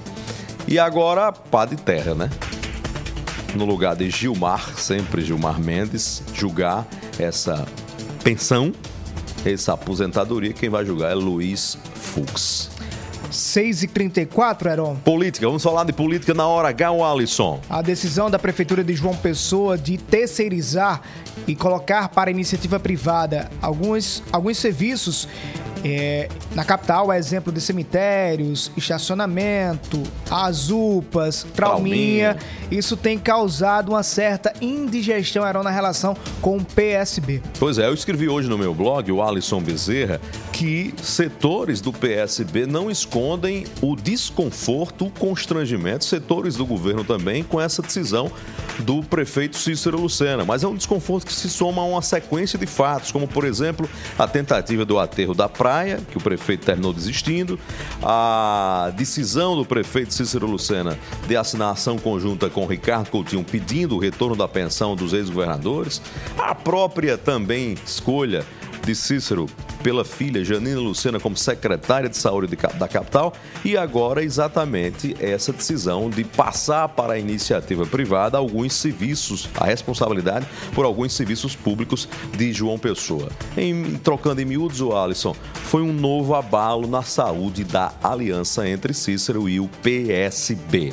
[0.66, 2.31] E agora, pá de terra, né?
[3.55, 6.87] No lugar de Gilmar, sempre Gilmar Mendes, julgar
[7.18, 7.66] essa
[8.22, 8.72] pensão,
[9.44, 12.70] essa aposentadoria, quem vai julgar é Luiz Fux.
[13.31, 14.96] 6h34, Heron.
[14.96, 17.61] Política, vamos falar de política na hora H, o Alisson.
[17.68, 21.03] A decisão da Prefeitura de João Pessoa de terceirizar
[21.46, 25.29] e colocar para iniciativa privada alguns, alguns serviços
[25.85, 32.38] É, na capital, é exemplo de cemitérios, estacionamento, as UPAs, trauminha.
[32.70, 37.43] Isso tem causado uma certa indigestão Heron, na relação com o PSB.
[37.59, 40.20] Pois é, eu escrevi hoje no meu blog, o Alisson Bezerra,
[40.53, 47.61] que setores do PSB não escondem o desconforto, o constrangimento, setores do governo também, com
[47.61, 48.30] essa decisão
[48.78, 50.45] do prefeito Cícero Lucena.
[50.45, 53.89] Mas é um desconforto que se soma a uma sequência de fatos, como, por exemplo,
[54.18, 55.74] a tentativa do aterro da praia,
[56.11, 57.59] que o prefeito terminou desistindo,
[58.03, 63.99] a decisão do prefeito Cícero Lucena de assinar ação conjunta com Ricardo Coutinho pedindo o
[63.99, 66.01] retorno da pensão dos ex-governadores,
[66.39, 68.45] a própria também escolha
[68.85, 69.47] de Cícero
[69.82, 76.09] pela filha Janina Lucena como secretária de saúde da capital e agora exatamente essa decisão
[76.09, 82.53] de passar para a iniciativa privada alguns serviços, a responsabilidade por alguns serviços públicos de
[82.53, 83.28] João Pessoa.
[83.57, 88.95] Em, trocando em miúdos, o Alisson, foi um novo abalo na saúde da aliança entre
[88.95, 90.93] Cícero e o PSB.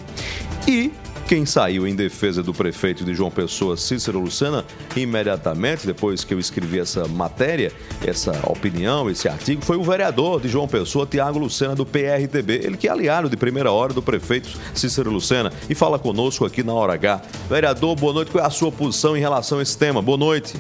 [0.68, 0.92] E
[1.28, 4.66] quem saiu em defesa do prefeito de João Pessoa, Cícero Lucena,
[4.96, 7.72] imediatamente depois que eu escrevi essa matéria,
[8.06, 12.62] essa opinião, esse artigo, foi o vereador de João Pessoa, Tiago Lucena, do PRTB.
[12.64, 16.64] Ele que é aliado de primeira hora do prefeito Cícero Lucena e fala conosco aqui
[16.64, 17.22] na Hora H.
[17.50, 18.32] Vereador, boa noite.
[18.32, 20.02] Qual é a sua posição em relação a esse tema?
[20.02, 20.56] Boa noite.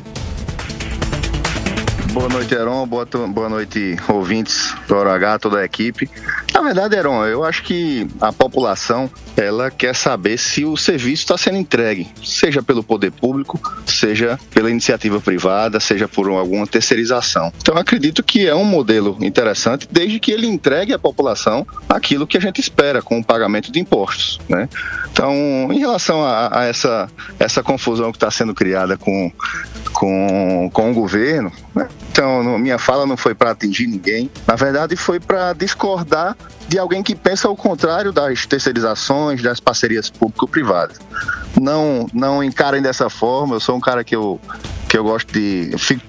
[2.12, 2.86] Boa noite, Heron.
[2.88, 6.10] Boa, boa noite, ouvintes do H, toda a equipe.
[6.54, 11.38] Na verdade, Heron, eu acho que a população ela quer saber se o serviço está
[11.38, 17.52] sendo entregue, seja pelo poder público, seja pela iniciativa privada, seja por alguma terceirização.
[17.58, 22.38] Então, acredito que é um modelo interessante, desde que ele entregue à população aquilo que
[22.38, 24.38] a gente espera com o pagamento de impostos.
[24.50, 24.68] Né?
[25.14, 25.34] Então,
[25.72, 27.10] em relação a, a essa,
[27.40, 29.32] essa confusão que está sendo criada com,
[29.94, 31.88] com, com o governo, né?
[32.22, 37.02] Então minha fala não foi para atingir ninguém, na verdade foi para discordar de alguém
[37.02, 41.00] que pensa o contrário das terceirizações, das parcerias público-privadas.
[41.60, 43.56] Não, não encarem dessa forma.
[43.56, 44.40] Eu sou um cara que eu,
[44.92, 45.72] que eu gosto de.
[45.78, 46.02] Fico,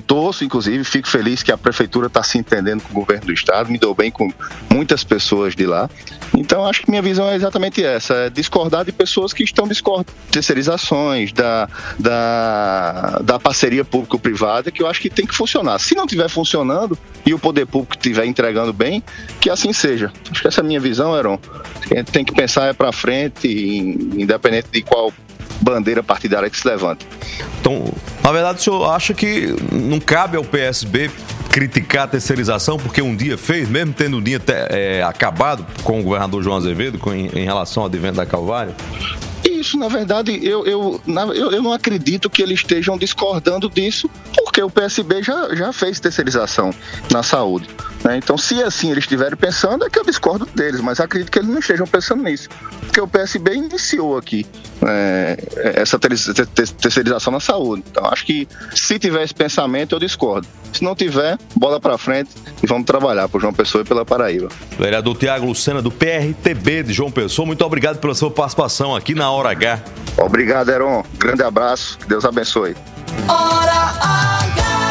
[0.00, 3.70] torço, inclusive, fico feliz que a prefeitura está se entendendo com o governo do estado,
[3.70, 4.28] me dou bem com
[4.68, 5.88] muitas pessoas de lá.
[6.36, 10.08] Então, acho que minha visão é exatamente essa: é discordar de pessoas que estão discordando
[10.32, 15.78] terceirizações, da, da, da parceria público-privada, que eu acho que tem que funcionar.
[15.78, 19.00] Se não estiver funcionando e o poder público estiver entregando bem,
[19.40, 20.12] que assim seja.
[20.28, 21.38] Acho que essa é a minha visão, Heron.
[21.88, 25.12] A gente tem que pensar é para frente, independente de qual
[25.64, 27.06] bandeira partidária que se levanta.
[27.60, 27.92] Então,
[28.22, 31.10] na verdade, o senhor acha que não cabe ao PSB
[31.50, 36.02] criticar a terceirização, porque um dia fez, mesmo tendo um dia é, acabado com o
[36.02, 38.74] governador João Azevedo com, em, em relação ao advento da Calvário?
[39.64, 44.10] Isso, na verdade, eu, eu, eu, eu não acredito que eles estejam discordando disso,
[44.44, 46.70] porque o PSB já, já fez terceirização
[47.10, 47.66] na saúde.
[48.04, 48.18] Né?
[48.18, 51.48] Então, se assim eles estiverem pensando, é que eu discordo deles, mas acredito que eles
[51.48, 52.50] não estejam pensando nisso.
[52.80, 54.46] Porque o PSB iniciou aqui
[54.82, 55.38] é,
[55.76, 57.82] essa terceirização na saúde.
[57.90, 60.46] Então, acho que se tiver esse pensamento, eu discordo.
[60.74, 62.30] Se não tiver, bola para frente
[62.62, 64.48] e vamos trabalhar por João Pessoa e pela Paraíba.
[64.76, 69.30] Vereador Tiago Lucena, do PRTB de João Pessoa, muito obrigado pela sua participação aqui na
[69.30, 69.80] Hora H.
[70.18, 71.04] Obrigado, Heron.
[71.18, 71.98] Grande abraço.
[71.98, 72.76] Que Deus abençoe.
[73.28, 74.84] Hora H.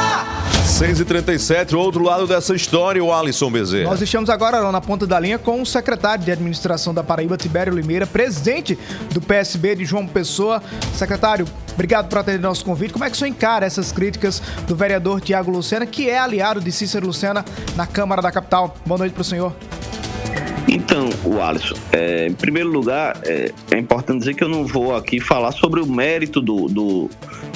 [0.74, 3.92] 6h37, outro lado dessa história, o Alisson Bezerra.
[3.92, 7.74] Nós estamos agora na ponta da linha com o secretário de administração da Paraíba, Tibério
[7.74, 8.78] Limeira, presidente
[9.12, 10.64] do PSB de João Pessoa.
[10.96, 12.92] Secretário, obrigado por atender nosso convite.
[12.92, 16.60] Como é que o senhor encara essas críticas do vereador Tiago Lucena, que é aliado
[16.60, 17.46] de Cícero Lucena
[17.76, 18.76] na Câmara da Capital?
[18.84, 19.54] Boa noite para o senhor.
[20.68, 24.96] Então, o Alisson, é, em primeiro lugar, é, é, importante dizer que eu não vou
[24.96, 27.10] aqui falar sobre o mérito do, do,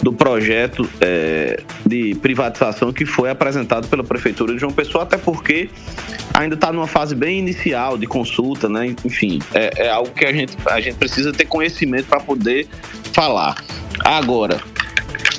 [0.03, 5.69] do projeto é, de privatização que foi apresentado pela Prefeitura de João Pessoa, até porque
[6.33, 8.93] ainda está numa fase bem inicial de consulta, né?
[9.05, 12.67] Enfim, é, é algo que a gente, a gente precisa ter conhecimento para poder
[13.13, 13.55] falar.
[14.03, 14.59] Agora,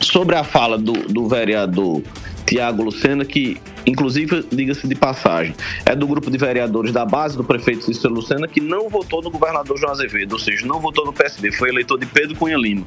[0.00, 2.02] sobre a fala do, do vereador
[2.46, 7.44] Tiago Lucena, que inclusive, diga-se de passagem, é do grupo de vereadores da base do
[7.44, 11.12] prefeito Cícero Lucena que não votou no governador João Azevedo, ou seja, não votou no
[11.12, 12.84] PSB, foi eleitor de Pedro Cunha Lima.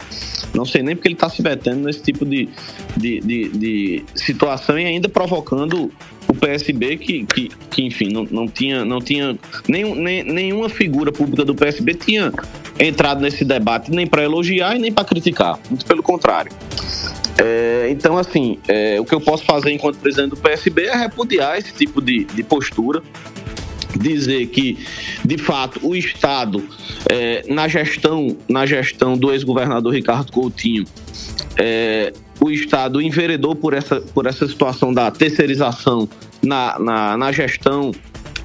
[0.54, 2.50] Não sei nem porque ele está se metendo nesse tipo de,
[2.96, 5.92] de, de, de, situação e ainda provocando
[6.28, 9.38] o PSB que, que, que enfim, não, não tinha, não tinha
[9.68, 12.32] nenhum, nem, nenhuma figura pública do PSB tinha
[12.80, 16.52] entrado nesse debate nem para elogiar e nem para criticar, muito pelo contrário.
[17.44, 21.58] É, então, assim, é, o que eu posso fazer enquanto presidente do PSB é repudiar
[21.58, 23.02] esse tipo de, de postura,
[23.98, 24.78] dizer que,
[25.26, 26.64] de fato, o Estado,
[27.12, 30.86] é, na gestão na gestão do ex-governador Ricardo Coutinho,
[31.58, 36.08] é, o Estado enveredou por essa, por essa situação da terceirização
[36.44, 37.92] na, na, na gestão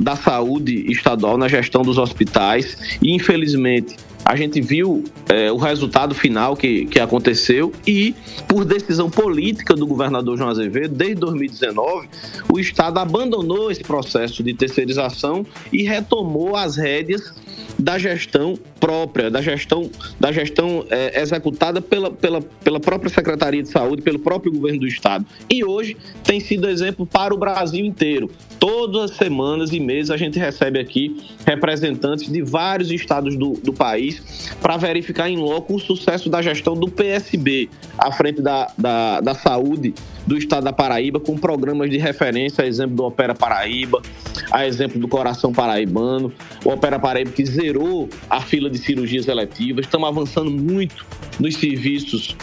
[0.01, 3.97] da saúde estadual, na gestão dos hospitais, e infelizmente
[4.29, 8.13] a gente viu é, o resultado final que, que aconteceu e,
[8.49, 12.09] por decisão política do governador João Azevedo, desde 2019,
[12.53, 17.33] o Estado abandonou esse processo de terceirização e retomou as rédeas
[17.79, 23.69] da gestão própria, da gestão, da gestão é, executada pela, pela, pela própria Secretaria de
[23.69, 25.27] Saúde, pelo próprio governo do Estado.
[25.51, 28.31] E hoje tem sido exemplo para o Brasil inteiro.
[28.59, 33.73] Todas as semanas e meses a gente recebe aqui representantes de vários estados do, do
[33.73, 37.69] país para verificar em loco o sucesso da gestão do PSB
[37.99, 39.95] à frente da, da, da saúde
[40.27, 44.03] do estado da Paraíba, com programas de referência, exemplo do Opera Paraíba,
[44.51, 46.33] a exemplo do Coração Paraibano,
[46.65, 49.87] o Opera Paraíba que zerou a fila de cirurgias eletivas.
[49.87, 51.05] Estamos avançando muito
[51.39, 52.37] nos serviços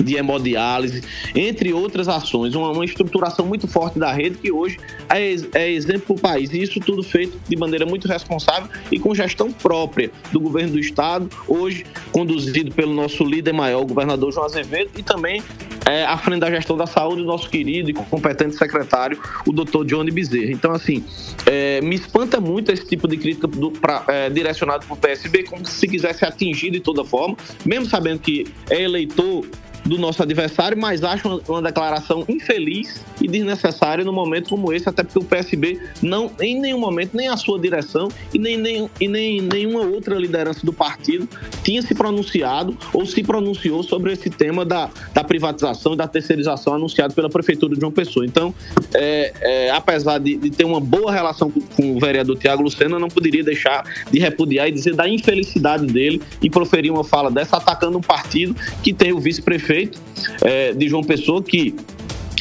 [0.00, 1.02] de hemodiálise,
[1.34, 4.78] entre outras ações, uma, uma, estruturação muito forte da rede que hoje
[5.08, 6.52] é, é exemplo para o país.
[6.52, 10.78] E isso tudo feito de maneira muito responsável e com gestão própria do governo do
[10.78, 15.42] Estado, hoje conduzido pelo nosso líder maior, o governador João Azevedo, e também
[15.86, 19.84] é, à frente da gestão da saúde, o nosso querido e competente secretário, o doutor
[19.84, 20.50] Johnny Bezerra.
[20.50, 21.04] Então, assim,
[21.46, 25.44] é, me espanta muito esse tipo de crítica do, pra, é, direcionado para o PSB,
[25.44, 29.46] como se quisesse atingir de toda forma, mesmo sabendo que é eleitor
[29.86, 34.88] do nosso adversário, mas acho uma, uma, declaração infeliz e desnecessária no momento como esse,
[34.88, 38.90] até porque o PSB não, em nenhum momento, nem a sua direção e nem, nem,
[39.00, 41.28] e nem nenhuma outra liderança do partido
[41.62, 46.74] tinha se pronunciado ou se pronunciou sobre esse tema da, da privatização e da terceirização
[46.74, 48.26] anunciado pela Prefeitura de João Pessoa.
[48.26, 48.54] Então,
[48.94, 52.98] é, é, apesar de, de, ter uma boa relação com, com o vereador Tiago Lucena,
[52.98, 57.56] não poderia deixar de repudiar e dizer da infelicidade dele e proferir uma fala dessa
[57.56, 60.00] atacando um partido que tem o vice-prefeito prefeito
[60.42, 61.74] é, de João Pessoa, que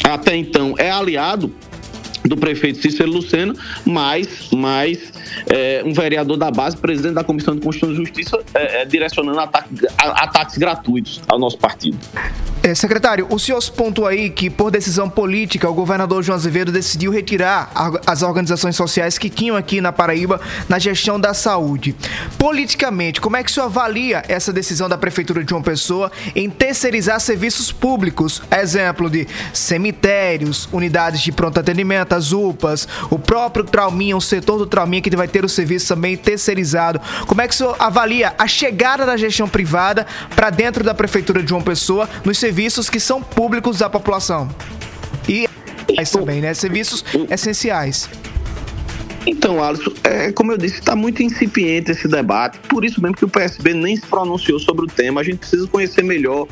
[0.03, 1.53] até então é aliado
[2.27, 3.53] do prefeito Cícero Lucena,
[3.85, 5.11] mas, mas
[5.47, 9.39] é, um vereador da base, presidente da Comissão de Constituição e Justiça, é, é, direcionando
[9.39, 11.97] ataque, a, ataques gratuitos ao nosso partido.
[12.63, 17.11] É, secretário, o senhor pontuou aí que, por decisão política, o governador João Azevedo decidiu
[17.11, 17.71] retirar
[18.07, 21.95] as organizações sociais que tinham aqui na Paraíba na gestão da saúde.
[22.39, 26.49] Politicamente, como é que o senhor avalia essa decisão da Prefeitura de João Pessoa em
[26.49, 28.41] terceirizar serviços públicos?
[28.49, 34.65] Exemplo de cemitérios, unidades de pronto atendimento, as UPAs, o próprio Trauminha, o setor do
[34.65, 36.99] Trauminha que vai ter o serviço também terceirizado.
[37.27, 40.05] Como é que o senhor avalia a chegada da gestão privada
[40.35, 44.49] para dentro da Prefeitura de João Pessoa nos serviços que são públicos da população.
[45.27, 45.47] E
[46.11, 46.53] também, né?
[46.53, 48.09] Serviços essenciais.
[49.27, 53.25] Então, Alisson, é, como eu disse, está muito incipiente esse debate, por isso mesmo que
[53.25, 55.21] o PSB nem se pronunciou sobre o tema.
[55.21, 56.47] A gente precisa conhecer melhor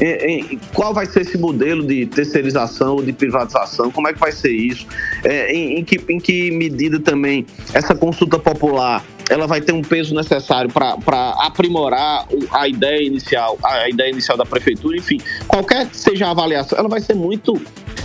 [0.00, 4.32] é, é, qual vai ser esse modelo de terceirização, de privatização, como é que vai
[4.32, 4.86] ser isso,
[5.22, 9.80] é, em, em, que, em que medida também essa consulta popular ela vai ter um
[9.80, 15.96] peso necessário para aprimorar a ideia inicial, a ideia inicial da prefeitura, enfim, qualquer que
[15.96, 17.54] seja a avaliação, ela vai ser muito,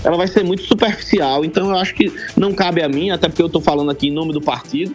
[0.03, 1.43] ela vai ser muito superficial.
[1.43, 4.11] Então eu acho que não cabe a mim, até porque eu estou falando aqui em
[4.11, 4.93] nome do partido,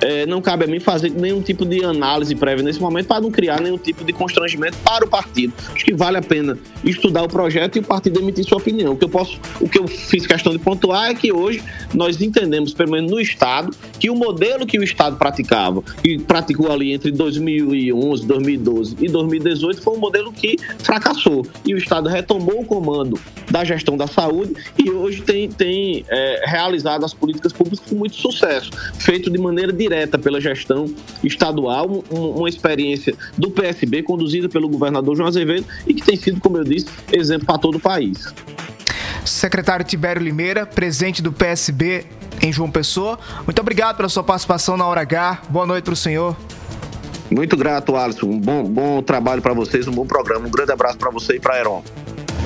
[0.00, 3.30] é, não cabe a mim fazer nenhum tipo de análise prévia nesse momento para não
[3.30, 5.52] criar nenhum tipo de constrangimento para o partido.
[5.74, 8.92] Acho que vale a pena estudar o projeto e o partido emitir sua opinião.
[8.92, 11.62] O que eu posso, o que eu fiz questão de pontuar é que hoje
[11.94, 16.70] nós entendemos, pelo menos no Estado, que o modelo que o Estado praticava, que praticou
[16.70, 21.46] ali entre 2011, 2012 e 2018, foi um modelo que fracassou.
[21.64, 23.18] E o Estado retomou o comando
[23.50, 28.16] da gestão da saúde e hoje tem, tem é, realizado as políticas públicas com muito
[28.16, 30.86] sucesso, feito de maneira direta pela gestão
[31.22, 36.56] estadual, uma experiência do PSB conduzida pelo governador João Azevedo e que tem sido, como
[36.56, 38.32] eu disse, exemplo para todo o país.
[39.24, 42.04] Secretário Tibério Limeira, presidente do PSB
[42.42, 45.42] em João Pessoa, muito obrigado pela sua participação na Hora H.
[45.48, 46.36] Boa noite para o senhor.
[47.30, 48.26] Muito grato, Alisson.
[48.26, 50.46] Um bom, bom trabalho para vocês, um bom programa.
[50.46, 51.82] Um grande abraço para você e para a Heron.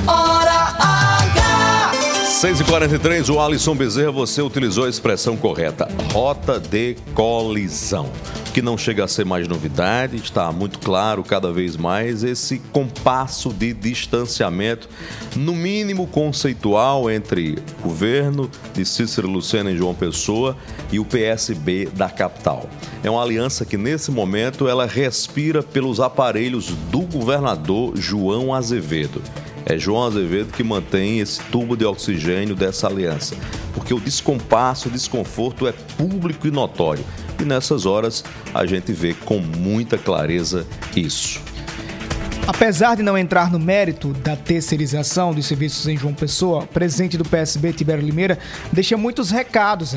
[0.07, 2.00] Hora H!
[2.31, 8.09] 6h43, o Alisson Bezerra, você utilizou a expressão correta, rota de colisão,
[8.55, 13.53] que não chega a ser mais novidade, está muito claro cada vez mais esse compasso
[13.53, 14.89] de distanciamento,
[15.37, 20.57] no mínimo conceitual, entre o governo de Cícero Lucena e João Pessoa
[20.91, 22.71] e o PSB da capital.
[23.03, 29.21] É uma aliança que, nesse momento, ela respira pelos aparelhos do governador João Azevedo.
[29.67, 33.37] É João Azevedo que mantém esse tubo de oxigênio dessa aliança,
[33.75, 37.05] porque o descompasso, o desconforto é público e notório.
[37.39, 41.41] E nessas horas a gente vê com muita clareza isso.
[42.51, 47.17] Apesar de não entrar no mérito da terceirização dos serviços em João Pessoa, o presidente
[47.17, 48.41] do PSB, Tibério Limeira,
[48.73, 49.95] deixa muitos recados.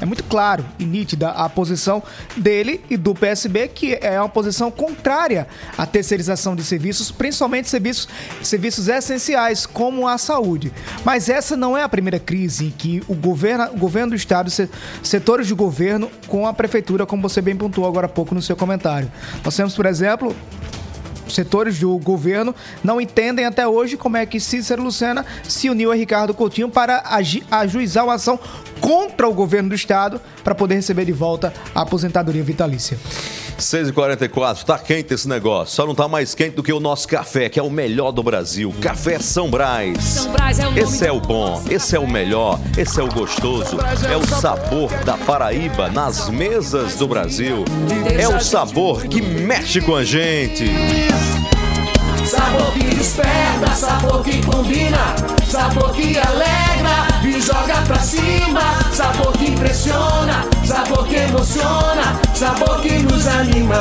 [0.00, 2.00] É muito claro e nítida a posição
[2.36, 8.06] dele e do PSB, que é uma posição contrária à terceirização de serviços, principalmente serviços,
[8.44, 10.72] serviços essenciais, como a saúde.
[11.04, 14.48] Mas essa não é a primeira crise em que o governo, o governo do Estado,
[14.50, 14.70] se-
[15.02, 18.54] setores de governo com a prefeitura, como você bem pontuou agora há pouco no seu
[18.54, 19.10] comentário.
[19.44, 20.32] Nós temos, por exemplo,
[21.34, 25.94] setores do governo não entendem até hoje como é que Cícero Lucena se uniu a
[25.94, 27.02] Ricardo Coutinho para
[27.50, 28.38] ajuizar uma ação
[28.80, 32.98] contra o governo do estado para poder receber de volta a aposentadoria vitalícia.
[33.58, 35.74] 6h44, tá quente esse negócio.
[35.74, 38.22] Só não tá mais quente do que o nosso café, que é o melhor do
[38.22, 38.74] Brasil.
[38.80, 40.02] Café São Brás.
[40.02, 43.08] São Brás é o Esse é o bom, esse é o melhor, esse é o
[43.08, 43.78] gostoso.
[44.10, 47.64] É o sabor da Paraíba nas mesas do Brasil.
[48.18, 50.66] É o sabor que mexe com a gente.
[52.24, 55.16] Sabor que desperta, sabor que combina,
[55.50, 58.60] sabor que alegra e joga pra cima,
[58.92, 63.78] sabor que impressiona, sabor que emociona, sabor que nos anima.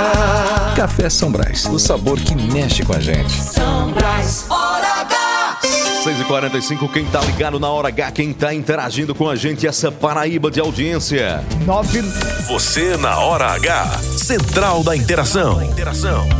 [0.75, 3.33] Café São Brás, o sabor que mexe com a gente.
[3.33, 5.57] São Brás, hora H.
[6.05, 10.49] 6h45, quem tá ligado na hora H, quem tá interagindo com a gente, essa Paraíba
[10.49, 11.43] de audiência.
[11.65, 12.01] 9...
[12.47, 13.99] Você na hora H.
[14.17, 15.59] Central da Interação.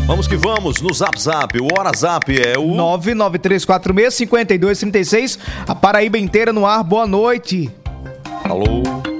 [0.06, 1.60] Vamos que vamos, no Zap Zap.
[1.60, 5.38] O Hora Zap é o 993465236.
[5.68, 6.86] A Paraíba inteira no ar.
[6.86, 7.70] Boa noite.
[8.46, 9.17] Alô?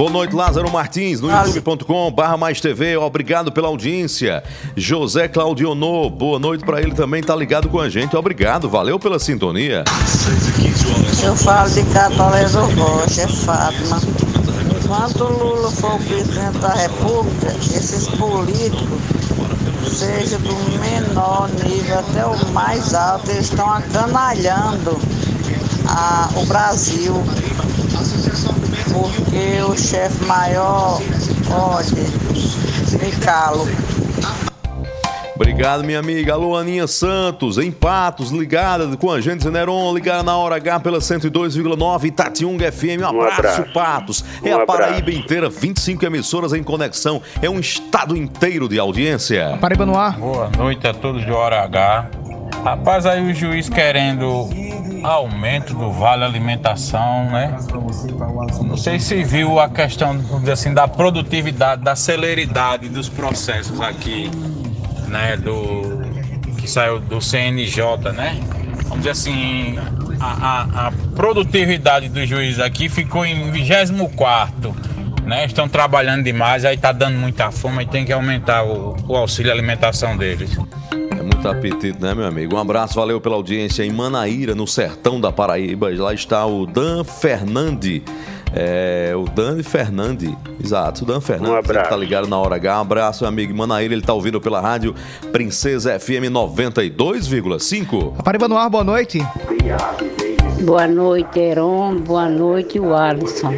[0.00, 2.96] Boa noite, Lázaro Martins, no youtube.com barra mais TV.
[2.96, 4.42] Obrigado pela audiência.
[4.74, 8.16] José Claudionô, boa noite pra ele também, tá ligado com a gente.
[8.16, 9.84] Obrigado, valeu pela sintonia.
[11.22, 14.00] Eu falo de Catolésio Rocha, é Fátima.
[14.88, 18.98] Quando o Lula for o presidente da República, esses políticos,
[19.86, 24.98] seja do menor nível até o mais alto, eles estão acanalhando
[25.86, 27.22] a- o Brasil.
[29.00, 31.00] Porque o chefe maior
[31.48, 31.94] pode
[33.02, 33.66] me calo.
[35.34, 36.34] Obrigado, minha amiga.
[36.34, 40.98] Alô, Aninha Santos, em Patos, ligada com a gente, Zeneron, ligada na hora H pela
[40.98, 43.00] 102,9 Itatiunga FM.
[43.02, 43.64] Um abraço, abraço.
[43.72, 44.24] Patos.
[44.44, 45.18] É Um a Paraíba abraço.
[45.18, 47.22] inteira, 25 emissoras em conexão.
[47.40, 49.56] É um estado inteiro de audiência.
[49.62, 50.18] Paraíba no ar.
[50.18, 52.10] Boa noite a todos de Hora H.
[52.62, 54.46] Rapaz, aí o juiz querendo
[55.02, 57.56] aumento do vale alimentação, né?
[58.64, 60.18] Não sei se viu a questão,
[60.52, 64.30] assim, da produtividade, da celeridade dos processos aqui,
[65.08, 65.36] né?
[65.36, 66.00] Do
[66.58, 68.38] que saiu do CNJ, né?
[68.84, 69.78] Vamos dizer assim,
[70.20, 74.74] a, a- a produtividade do juiz aqui ficou em 24
[75.24, 75.44] né?
[75.44, 79.52] Estão trabalhando demais, aí tá dando muita fome e tem que aumentar o, o auxílio
[79.52, 80.58] alimentação deles.
[81.20, 82.56] É muito apetite, né, meu amigo?
[82.56, 85.90] Um abraço, valeu pela audiência em Manaíra, no sertão da Paraíba.
[85.94, 88.02] Lá está o Dan Fernandi.
[88.54, 91.78] É, o Dan Fernandi, exato, o Dan Fernandes, Um abraço.
[91.86, 92.78] ele tá ligado na hora H.
[92.78, 94.94] Um abraço, meu amigo Manaíra, ele tá ouvindo pela rádio
[95.30, 98.14] Princesa FM 92,5.
[98.18, 99.18] A Paraíba no ar, boa noite.
[100.62, 101.96] Boa noite, Heron.
[101.96, 103.54] Boa noite, Alisson.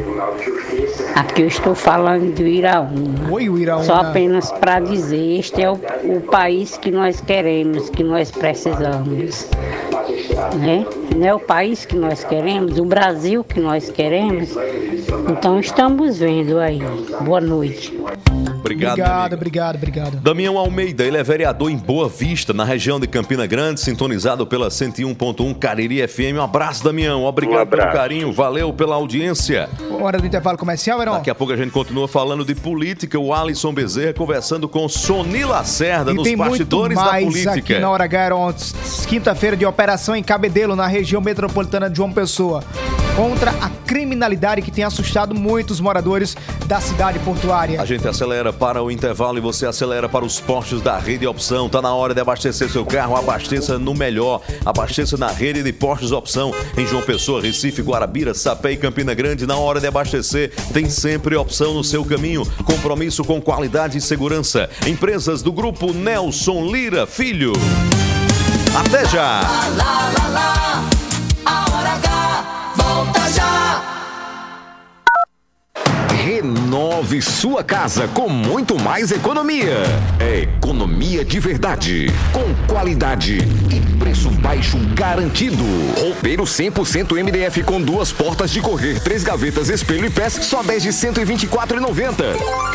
[1.17, 3.31] Aqui eu estou falando do Iraúna.
[3.31, 3.85] Oi, Iraúna.
[3.85, 9.49] Só apenas para dizer, este é o, o país que nós queremos, que nós precisamos.
[10.61, 10.87] Né?
[11.17, 14.51] Não é o país que nós queremos, o Brasil que nós queremos.
[15.29, 16.81] Então estamos vendo aí.
[17.25, 17.93] Boa noite.
[18.63, 20.17] Obrigado, Obrigado, obrigado, obrigado.
[20.21, 24.69] Damião Almeida, ele é vereador em Boa Vista, na região de Campina Grande, sintonizado pela
[24.69, 26.37] 101.1 Cariri FM.
[26.37, 27.25] Um abraço, Damião.
[27.25, 27.89] Obrigado Um abraço.
[27.89, 29.69] pelo carinho, valeu pela audiência.
[30.01, 31.15] Hora do intervalo comercial, Heron.
[31.15, 33.19] Daqui a pouco a gente continua falando de política.
[33.19, 37.51] O Alisson Bezerra conversando com Soni Lacerda E nos tem muito bastidores da política.
[37.55, 38.55] aqui na Hora Heron.
[39.09, 42.63] Quinta-feira de operação em Cabedelo, na região metropolitana de João Pessoa.
[43.17, 46.35] Contra a criminalidade que tem assustado muitos moradores
[46.67, 47.81] da cidade portuária.
[47.81, 51.69] A gente acelera para o intervalo e você acelera para os postos da Rede Opção.
[51.69, 54.41] Tá na hora de abastecer seu carro, abasteça no melhor.
[54.65, 59.47] Abasteça na rede de postos Opção em João Pessoa, Recife, Guarabira, Sapé e Campina Grande.
[59.47, 62.47] Na hora de abastecer, tem sempre opção no seu caminho.
[62.65, 64.69] Compromisso com qualidade e segurança.
[64.87, 67.53] Empresas do grupo Nelson Lira Filho.
[68.75, 69.41] Até já!
[69.43, 71.02] Lá, lá, lá,
[76.23, 79.83] Renove sua casa com muito mais economia.
[80.20, 85.64] É economia de verdade, com qualidade e preço baixo garantido.
[85.99, 90.85] Roupeiro 100% MDF com duas portas de correr, três gavetas, espelho e pés, só 10
[90.85, 92.14] de 124,90.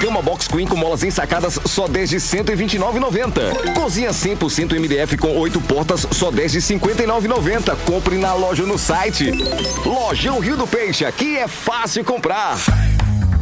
[0.01, 3.73] Cama box queen com molas ensacadas, só 10 de 129,90.
[3.73, 7.77] Cozinha 100% MDF com oito portas, só 10 de 59,90.
[7.85, 9.31] Compre na loja no site.
[9.85, 12.57] Lojão Rio do Peixe, aqui é fácil comprar.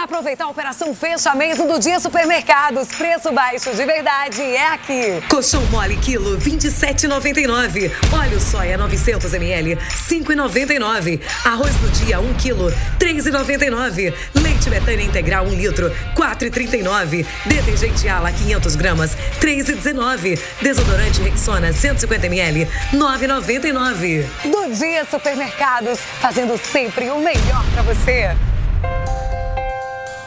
[0.00, 2.88] Venha aproveitar a operação Fecha Mês do Dia Supermercados.
[2.88, 5.22] Preço baixo de verdade é aqui.
[5.28, 7.92] Colchão mole quilo 27,99.
[8.10, 11.20] Óleo soia 900 ml 5,99.
[11.44, 14.14] Arroz do dia 1 quilo 3,99.
[14.36, 17.26] Leite betânia integral 1 litro 4,39.
[17.44, 20.40] Detergente ala 500 gramas 3,19.
[20.62, 24.24] Desodorante Rexona 150 ml 9,99.
[24.44, 28.34] Do Dia Supermercados, fazendo sempre o melhor para você.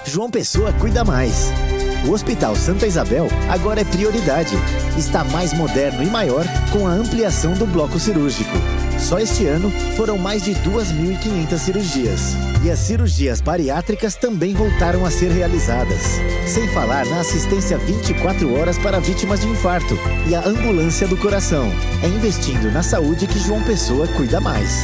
[0.05, 1.51] João Pessoa cuida mais.
[2.05, 4.55] O Hospital Santa Isabel agora é prioridade.
[4.97, 8.51] Está mais moderno e maior com a ampliação do bloco cirúrgico.
[8.99, 12.19] Só este ano foram mais de 2.500 cirurgias.
[12.63, 16.01] E as cirurgias bariátricas também voltaram a ser realizadas.
[16.47, 19.97] Sem falar na assistência 24 horas para vítimas de infarto
[20.27, 21.71] e a ambulância do coração.
[22.03, 24.83] É investindo na saúde que João Pessoa cuida mais.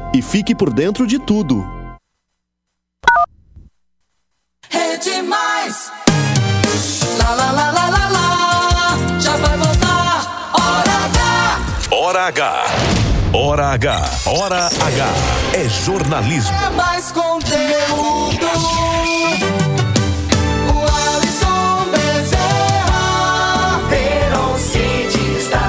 [0.13, 1.65] e fique por dentro de tudo.
[4.69, 5.91] Rede Mais.
[7.17, 9.19] Lá, lá, lá, lá, lá, lá.
[9.19, 10.51] Já vai voltar.
[10.53, 11.61] Hora H.
[11.91, 12.65] Hora H.
[13.33, 14.09] Hora H.
[14.25, 15.07] Hora H.
[15.53, 16.57] É jornalismo.
[16.57, 18.51] É mais conteúdo.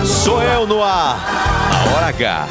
[0.04, 1.18] Sou eu no ar.
[1.72, 2.46] A Hora H.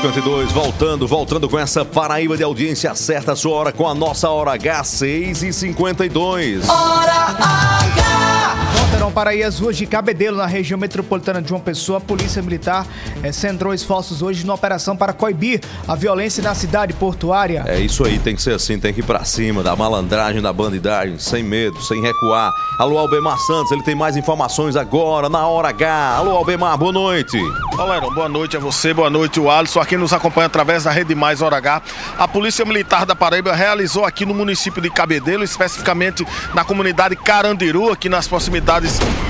[0.00, 0.12] Hora H.
[0.12, 2.90] 652, voltando, voltando com essa Paraíba de audiência.
[2.90, 8.69] Acerta a sua hora com a nossa Hora H, 6 e 52 Hora H.
[8.90, 11.98] Voltarão para aí as ruas de Cabedelo, na região metropolitana de João Pessoa.
[11.98, 12.84] A Polícia Militar
[13.22, 17.62] eh, centrou esforços hoje numa operação para coibir a violência na cidade portuária.
[17.68, 20.52] É isso aí, tem que ser assim, tem que ir pra cima da malandragem, da
[20.52, 22.50] bandidagem, sem medo, sem recuar.
[22.80, 26.16] Alô, Albemar Santos, ele tem mais informações agora, na Hora H.
[26.16, 27.38] Alô, Albemar, boa noite.
[27.76, 31.14] Galera, boa noite a você, boa noite o Alisson, aqui nos acompanha através da Rede
[31.14, 31.80] Mais Hora H.
[32.18, 37.92] A Polícia Militar da Paraíba realizou aqui no município de Cabedelo, especificamente na comunidade Carandiru,
[37.92, 38.79] aqui nas proximidades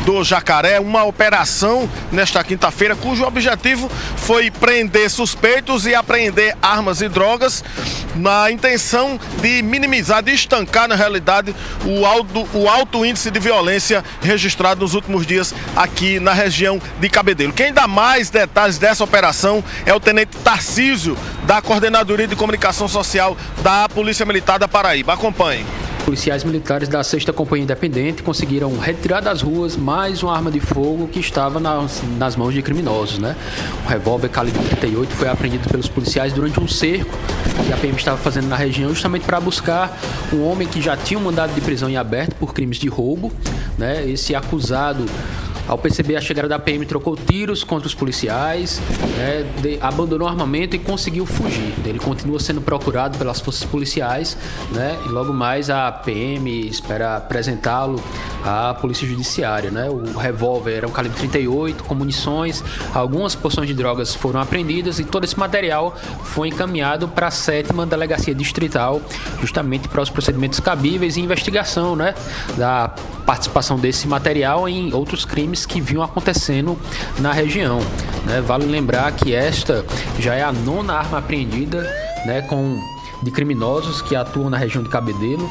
[0.05, 7.09] do Jacaré, uma operação nesta quinta-feira, cujo objetivo foi prender suspeitos e apreender armas e
[7.09, 7.63] drogas,
[8.15, 14.05] na intenção de minimizar, de estancar, na realidade, o alto, o alto índice de violência
[14.21, 17.53] registrado nos últimos dias aqui na região de Cabedelo.
[17.53, 23.37] Quem dá mais detalhes dessa operação é o Tenente Tarcísio, da Coordenadoria de Comunicação Social
[23.63, 25.15] da Polícia Militar da Paraíba.
[25.15, 25.80] Acompanhe.
[26.11, 31.07] Policiais militares da 6 Companhia Independente conseguiram retirar das ruas mais uma arma de fogo
[31.07, 33.21] que estava nas, nas mãos de criminosos.
[33.21, 33.37] Né?
[33.85, 37.17] Um revólver calibre 38 foi apreendido pelos policiais durante um cerco
[37.65, 39.97] que a PM estava fazendo na região, justamente para buscar
[40.33, 43.31] um homem que já tinha um mandado de prisão em aberto por crimes de roubo.
[43.79, 44.11] Né?
[44.11, 45.07] Esse acusado
[45.71, 48.83] Ao perceber a chegada da PM, trocou tiros contra os policiais,
[49.17, 51.73] né, de, abandonou o armamento e conseguiu fugir.
[51.87, 54.37] Ele continua sendo procurado pelas forças policiais,
[54.73, 58.03] né, e logo mais a PM espera apresentá-lo
[58.45, 59.71] à Polícia Judiciária.
[59.71, 59.89] Né.
[59.89, 65.05] O revólver era um calibre 38, com munições, algumas porções de drogas foram apreendidas e
[65.05, 69.01] todo esse material foi encaminhado para a sétima delegacia distrital,
[69.41, 72.13] justamente para os procedimentos cabíveis e investigação né,
[72.57, 72.93] da
[73.25, 76.79] participação desse material em outros crimes que vinham acontecendo
[77.19, 77.81] na região.
[78.27, 78.41] Né?
[78.41, 79.85] Vale lembrar que esta
[80.19, 81.83] já é a nona arma apreendida
[82.27, 82.79] né, com,
[83.23, 85.49] de criminosos que atuam na região de Cabedelo.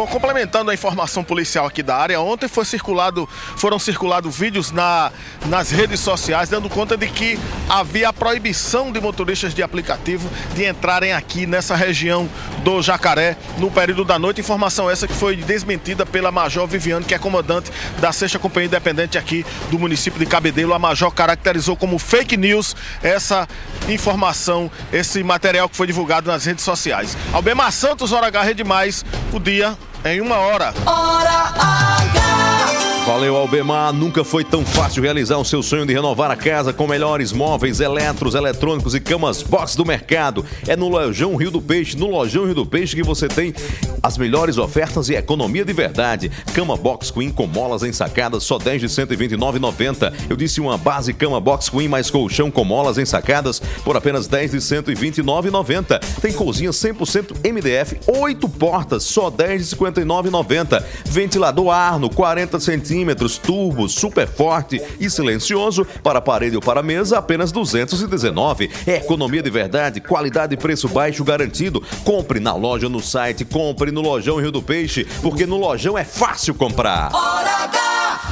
[0.00, 3.28] Bom, complementando a informação policial aqui da área, ontem foi circulado,
[3.58, 5.12] foram circulados vídeos na,
[5.44, 7.38] nas redes sociais dando conta de que
[7.68, 12.26] havia a proibição de motoristas de aplicativo de entrarem aqui nessa região
[12.64, 14.40] do Jacaré no período da noite.
[14.40, 19.18] Informação essa que foi desmentida pela Major Viviane, que é comandante da Sexta Companhia Independente
[19.18, 20.72] aqui do município de Cabedelo.
[20.72, 23.46] A Major caracterizou como fake news essa
[23.86, 27.18] informação, esse material que foi divulgado nas redes sociais.
[27.34, 30.72] Albemar Santos, Hora H, Rede Mais, o dia em uma hora.
[30.86, 31.52] Hora
[32.14, 32.19] H!
[33.20, 33.92] Valeu, Albemar.
[33.92, 37.78] Nunca foi tão fácil realizar o seu sonho de renovar a casa com melhores móveis,
[37.78, 40.42] eletros, eletrônicos e camas box do mercado.
[40.66, 43.52] É no Lojão Rio do Peixe, no Lojão Rio do Peixe que você tem
[44.02, 46.32] as melhores ofertas e economia de verdade.
[46.54, 50.14] Cama box queen com molas ensacadas só 10 de 129,90.
[50.30, 54.52] Eu disse uma base cama box queen mais colchão com molas ensacadas por apenas 10
[54.52, 56.00] de 129,90.
[56.22, 60.82] Tem cozinha 100% MDF, 8 portas, só 10 de 59,90.
[61.04, 67.52] Ventilador Arno, 40 centímetros, turbo, super forte e silencioso para parede ou para mesa, apenas
[67.52, 68.70] 219.
[68.86, 71.82] É economia de verdade, qualidade e preço baixo garantido.
[72.04, 76.04] Compre na loja, no site, compre no Lojão Rio do Peixe, porque no Lojão é
[76.04, 77.10] fácil comprar.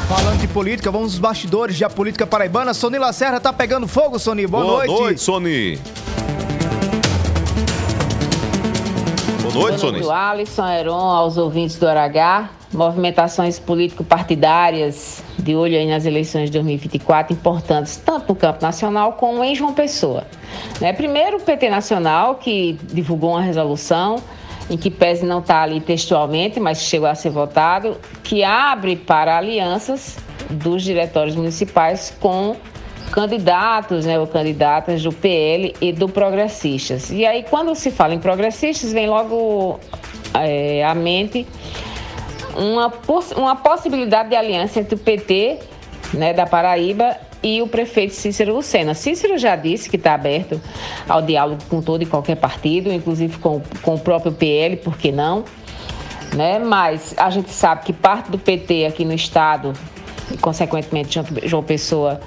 [0.09, 2.73] Falando de política, vamos aos bastidores de a política paraibana.
[2.73, 4.47] Sony Lacerda tá pegando fogo, Sony.
[4.47, 5.01] Boa, Boa noite.
[5.01, 5.79] noite, Sony.
[9.53, 10.01] Boa noite, Sony.
[10.01, 12.51] do Alisson, Heron, aos ouvintes do Aragá.
[12.73, 19.43] Movimentações político-partidárias de olho aí nas eleições de 2024 importantes, tanto no campo nacional como
[19.43, 20.25] em João Pessoa.
[20.79, 20.93] Né?
[20.93, 24.23] Primeiro, o PT Nacional, que divulgou uma resolução
[24.69, 29.39] em que pese não está ali textualmente, mas chegou a ser votado, que abre para
[29.39, 30.19] alianças
[30.51, 32.55] dos diretórios municipais com
[33.11, 37.11] candidatos, né, ou candidatas do PL e do Progressistas.
[37.11, 39.81] E aí, quando se fala em progressistas, vem logo
[40.35, 41.47] é, à mente
[42.57, 45.59] uma, poss uma possibilidade de aliança entre o PT
[46.15, 48.95] né, da Paraíba e o prefeito Cícero Lucena.
[48.95, 50.61] Cícero já disse que está aberto
[51.09, 55.13] ao diálogo com todo e qualquer partido, inclusive com, com o próprio PL, por que
[55.13, 55.45] não?
[56.35, 56.59] Né?
[56.59, 59.73] Mas a gente sabe que parte do PT aqui no estado,
[60.33, 62.21] e consequentemente João- Pessoa,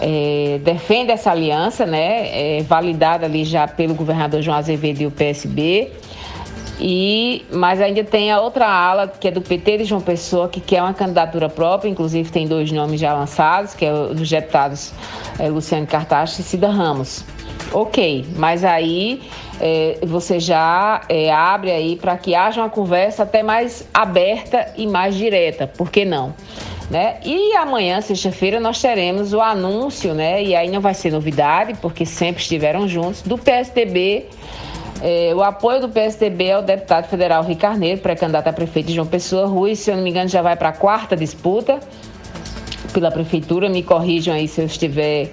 [0.00, 2.58] eh, defende essa aliança, né?
[2.58, 5.92] É validada ali já pelo governador João Azevedo e o PSB.
[6.78, 10.60] E, mas ainda tem a outra ala, que é do PT de João Pessoa, que
[10.60, 14.92] quer uma candidatura própria, inclusive tem dois nomes já lançados, que é deputados
[15.38, 17.24] eh, Luciano Cartacho e Cida Ramos.
[17.72, 19.22] Ok, mas aí
[19.58, 24.86] eh, você já eh, abre aí para que haja uma conversa até mais aberta e
[24.86, 26.34] mais direta, por que não?
[26.90, 27.16] Né?
[27.24, 30.42] E amanhã, sexta-feira, nós teremos o anúncio, né?
[30.42, 34.26] E aí não vai ser novidade, porque sempre estiveram juntos, do PSDB
[35.00, 39.06] é, o apoio do PSDB ao deputado federal Rui Carneiro, pré-candidato a prefeito de João
[39.06, 39.46] Pessoa.
[39.46, 41.80] Rui, se eu não me engano, já vai para a quarta disputa
[42.92, 43.68] pela prefeitura.
[43.68, 45.32] Me corrijam aí se eu estiver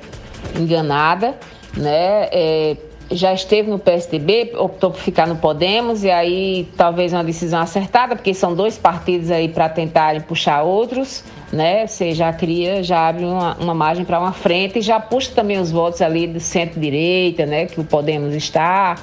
[0.60, 1.36] enganada.
[1.78, 2.28] Né?
[2.32, 2.78] É,
[3.12, 8.16] já esteve no PSDB, optou por ficar no Podemos, e aí talvez uma decisão acertada,
[8.16, 11.24] porque são dois partidos aí para tentarem puxar outros.
[11.54, 11.86] Né?
[11.86, 15.60] Você já cria, já abre uma, uma margem para uma frente e já puxa também
[15.60, 17.68] os votos ali do centro-direita, né?
[17.68, 18.98] que o Podemos está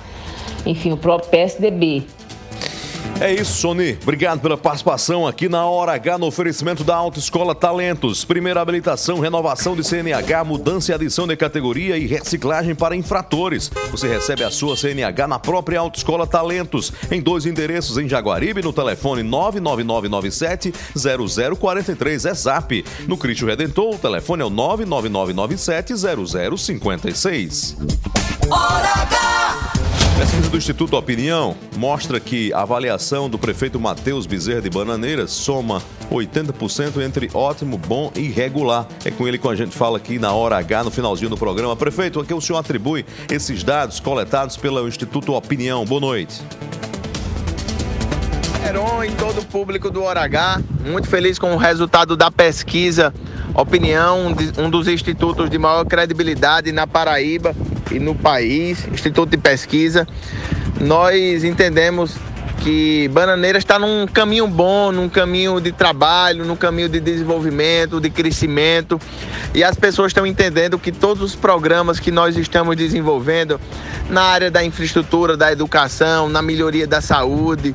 [0.66, 2.05] enfim, o próprio PSDB.
[3.21, 3.99] É isso, Sony.
[4.03, 8.25] Obrigado pela participação aqui na Hora H no oferecimento da Autoescola Talentos.
[8.25, 13.71] Primeira habilitação, renovação de CNH, mudança e adição de categoria e reciclagem para infratores.
[13.91, 18.73] Você recebe a sua CNH na própria Autoescola Talentos, em dois endereços em Jaguaribe, no
[18.73, 20.73] telefone 99997
[21.59, 22.85] 0043 é Zap.
[23.07, 25.93] No Cristo Redentor, o telefone é o 99997
[26.57, 27.77] 0056.
[30.21, 35.83] Pesquisa do Instituto Opinião mostra que a avaliação do prefeito Matheus Bezerra de Bananeiras soma
[36.11, 38.87] 80% entre ótimo, bom e regular.
[39.03, 41.75] É com ele que a gente fala aqui na hora H, no finalzinho do programa.
[41.75, 45.87] Prefeito, a que o senhor atribui esses dados coletados pelo Instituto Opinião?
[45.87, 46.43] Boa noite.
[48.68, 53.14] Heron e todo o público do Hora H, muito feliz com o resultado da pesquisa
[53.55, 57.57] opinião, um dos institutos de maior credibilidade na Paraíba
[57.91, 60.07] e no país, Instituto de Pesquisa.
[60.80, 62.16] Nós entendemos
[62.61, 68.11] que Bananeira está num caminho bom, num caminho de trabalho, num caminho de desenvolvimento, de
[68.11, 69.01] crescimento.
[69.55, 73.61] E as pessoas estão entendendo que todos os programas que nós estamos desenvolvendo
[74.09, 77.74] na área da infraestrutura, da educação, na melhoria da saúde,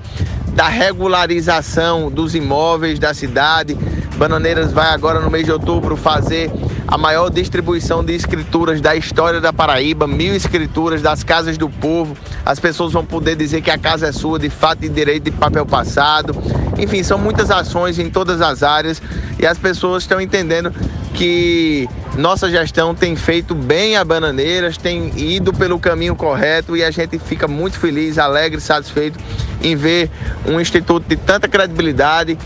[0.53, 3.76] da regularização dos imóveis da cidade.
[4.16, 6.49] Bananeiras vai agora no mês de outubro fazer
[6.88, 12.15] a maior distribuição de escrituras da história da Paraíba, mil escrituras das casas do povo.
[12.45, 15.31] As pessoas vão poder dizer que a casa é sua de fato e direito de
[15.31, 16.36] papel passado.
[16.78, 19.01] Enfim, são muitas ações em todas as áreas
[19.39, 20.71] e as pessoas estão entendendo
[21.13, 26.91] que nossa gestão tem feito bem a Bananeiras, tem ido pelo caminho correto e a
[26.91, 29.19] gente fica muito feliz, alegre, satisfeito
[29.61, 30.09] em ver
[30.45, 32.38] um instituto de tanta credibilidade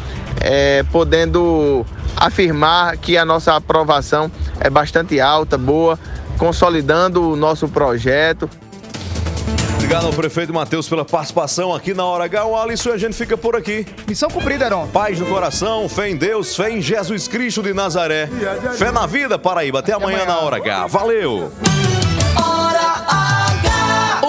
[0.41, 5.97] é, podendo afirmar que a nossa aprovação é bastante alta, boa,
[6.37, 8.49] consolidando o nosso projeto.
[9.89, 12.45] Obrigado ao prefeito Matheus pela participação aqui na Hora H.
[12.45, 13.87] O Alisson e a gente fica por aqui.
[14.07, 14.87] Missão cumprida, Heron.
[14.89, 18.29] Paz no coração, fé em Deus, fé em Jesus Cristo de Nazaré.
[18.77, 19.79] Fé na vida, Paraíba.
[19.79, 20.85] Até, amanhã, na Hora H.
[20.85, 21.51] Valeu!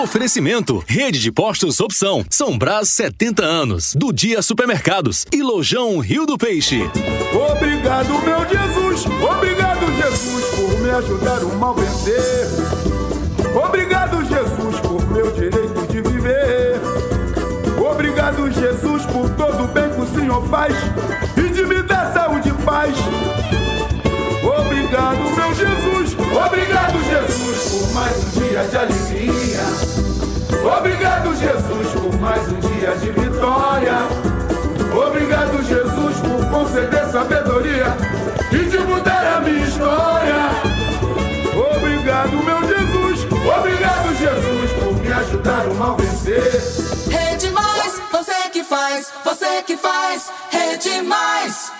[0.02, 2.24] Oferecimento: Rede de Postos Opção.
[2.30, 3.94] São Brás 70 anos.
[3.94, 5.26] Do Dia Supermercados.
[5.30, 6.90] E Lojão Rio do Peixe.
[7.52, 9.04] Obrigado, meu Jesus.
[9.04, 12.48] Obrigado, Jesus, por me ajudar o mal vencer.
[13.54, 13.99] Obrigado,
[20.30, 20.76] Senhor faz
[21.36, 22.94] e de me dar saúde e paz.
[24.44, 26.16] Obrigado, meu Jesus.
[26.46, 29.60] Obrigado, Jesus, por mais um dia de alegria.
[30.78, 34.06] Obrigado, Jesus, por mais um dia de vitória.
[35.04, 37.86] Obrigado, Jesus, por conceder sabedoria
[38.52, 40.50] e de mudar a minha história.
[41.76, 43.26] Obrigado, meu Jesus.
[43.58, 46.62] Obrigado, Jesus, por me ajudar o mal vencer.
[47.10, 47.69] Rede que
[48.70, 51.72] faz, você que faz, Rede Mais.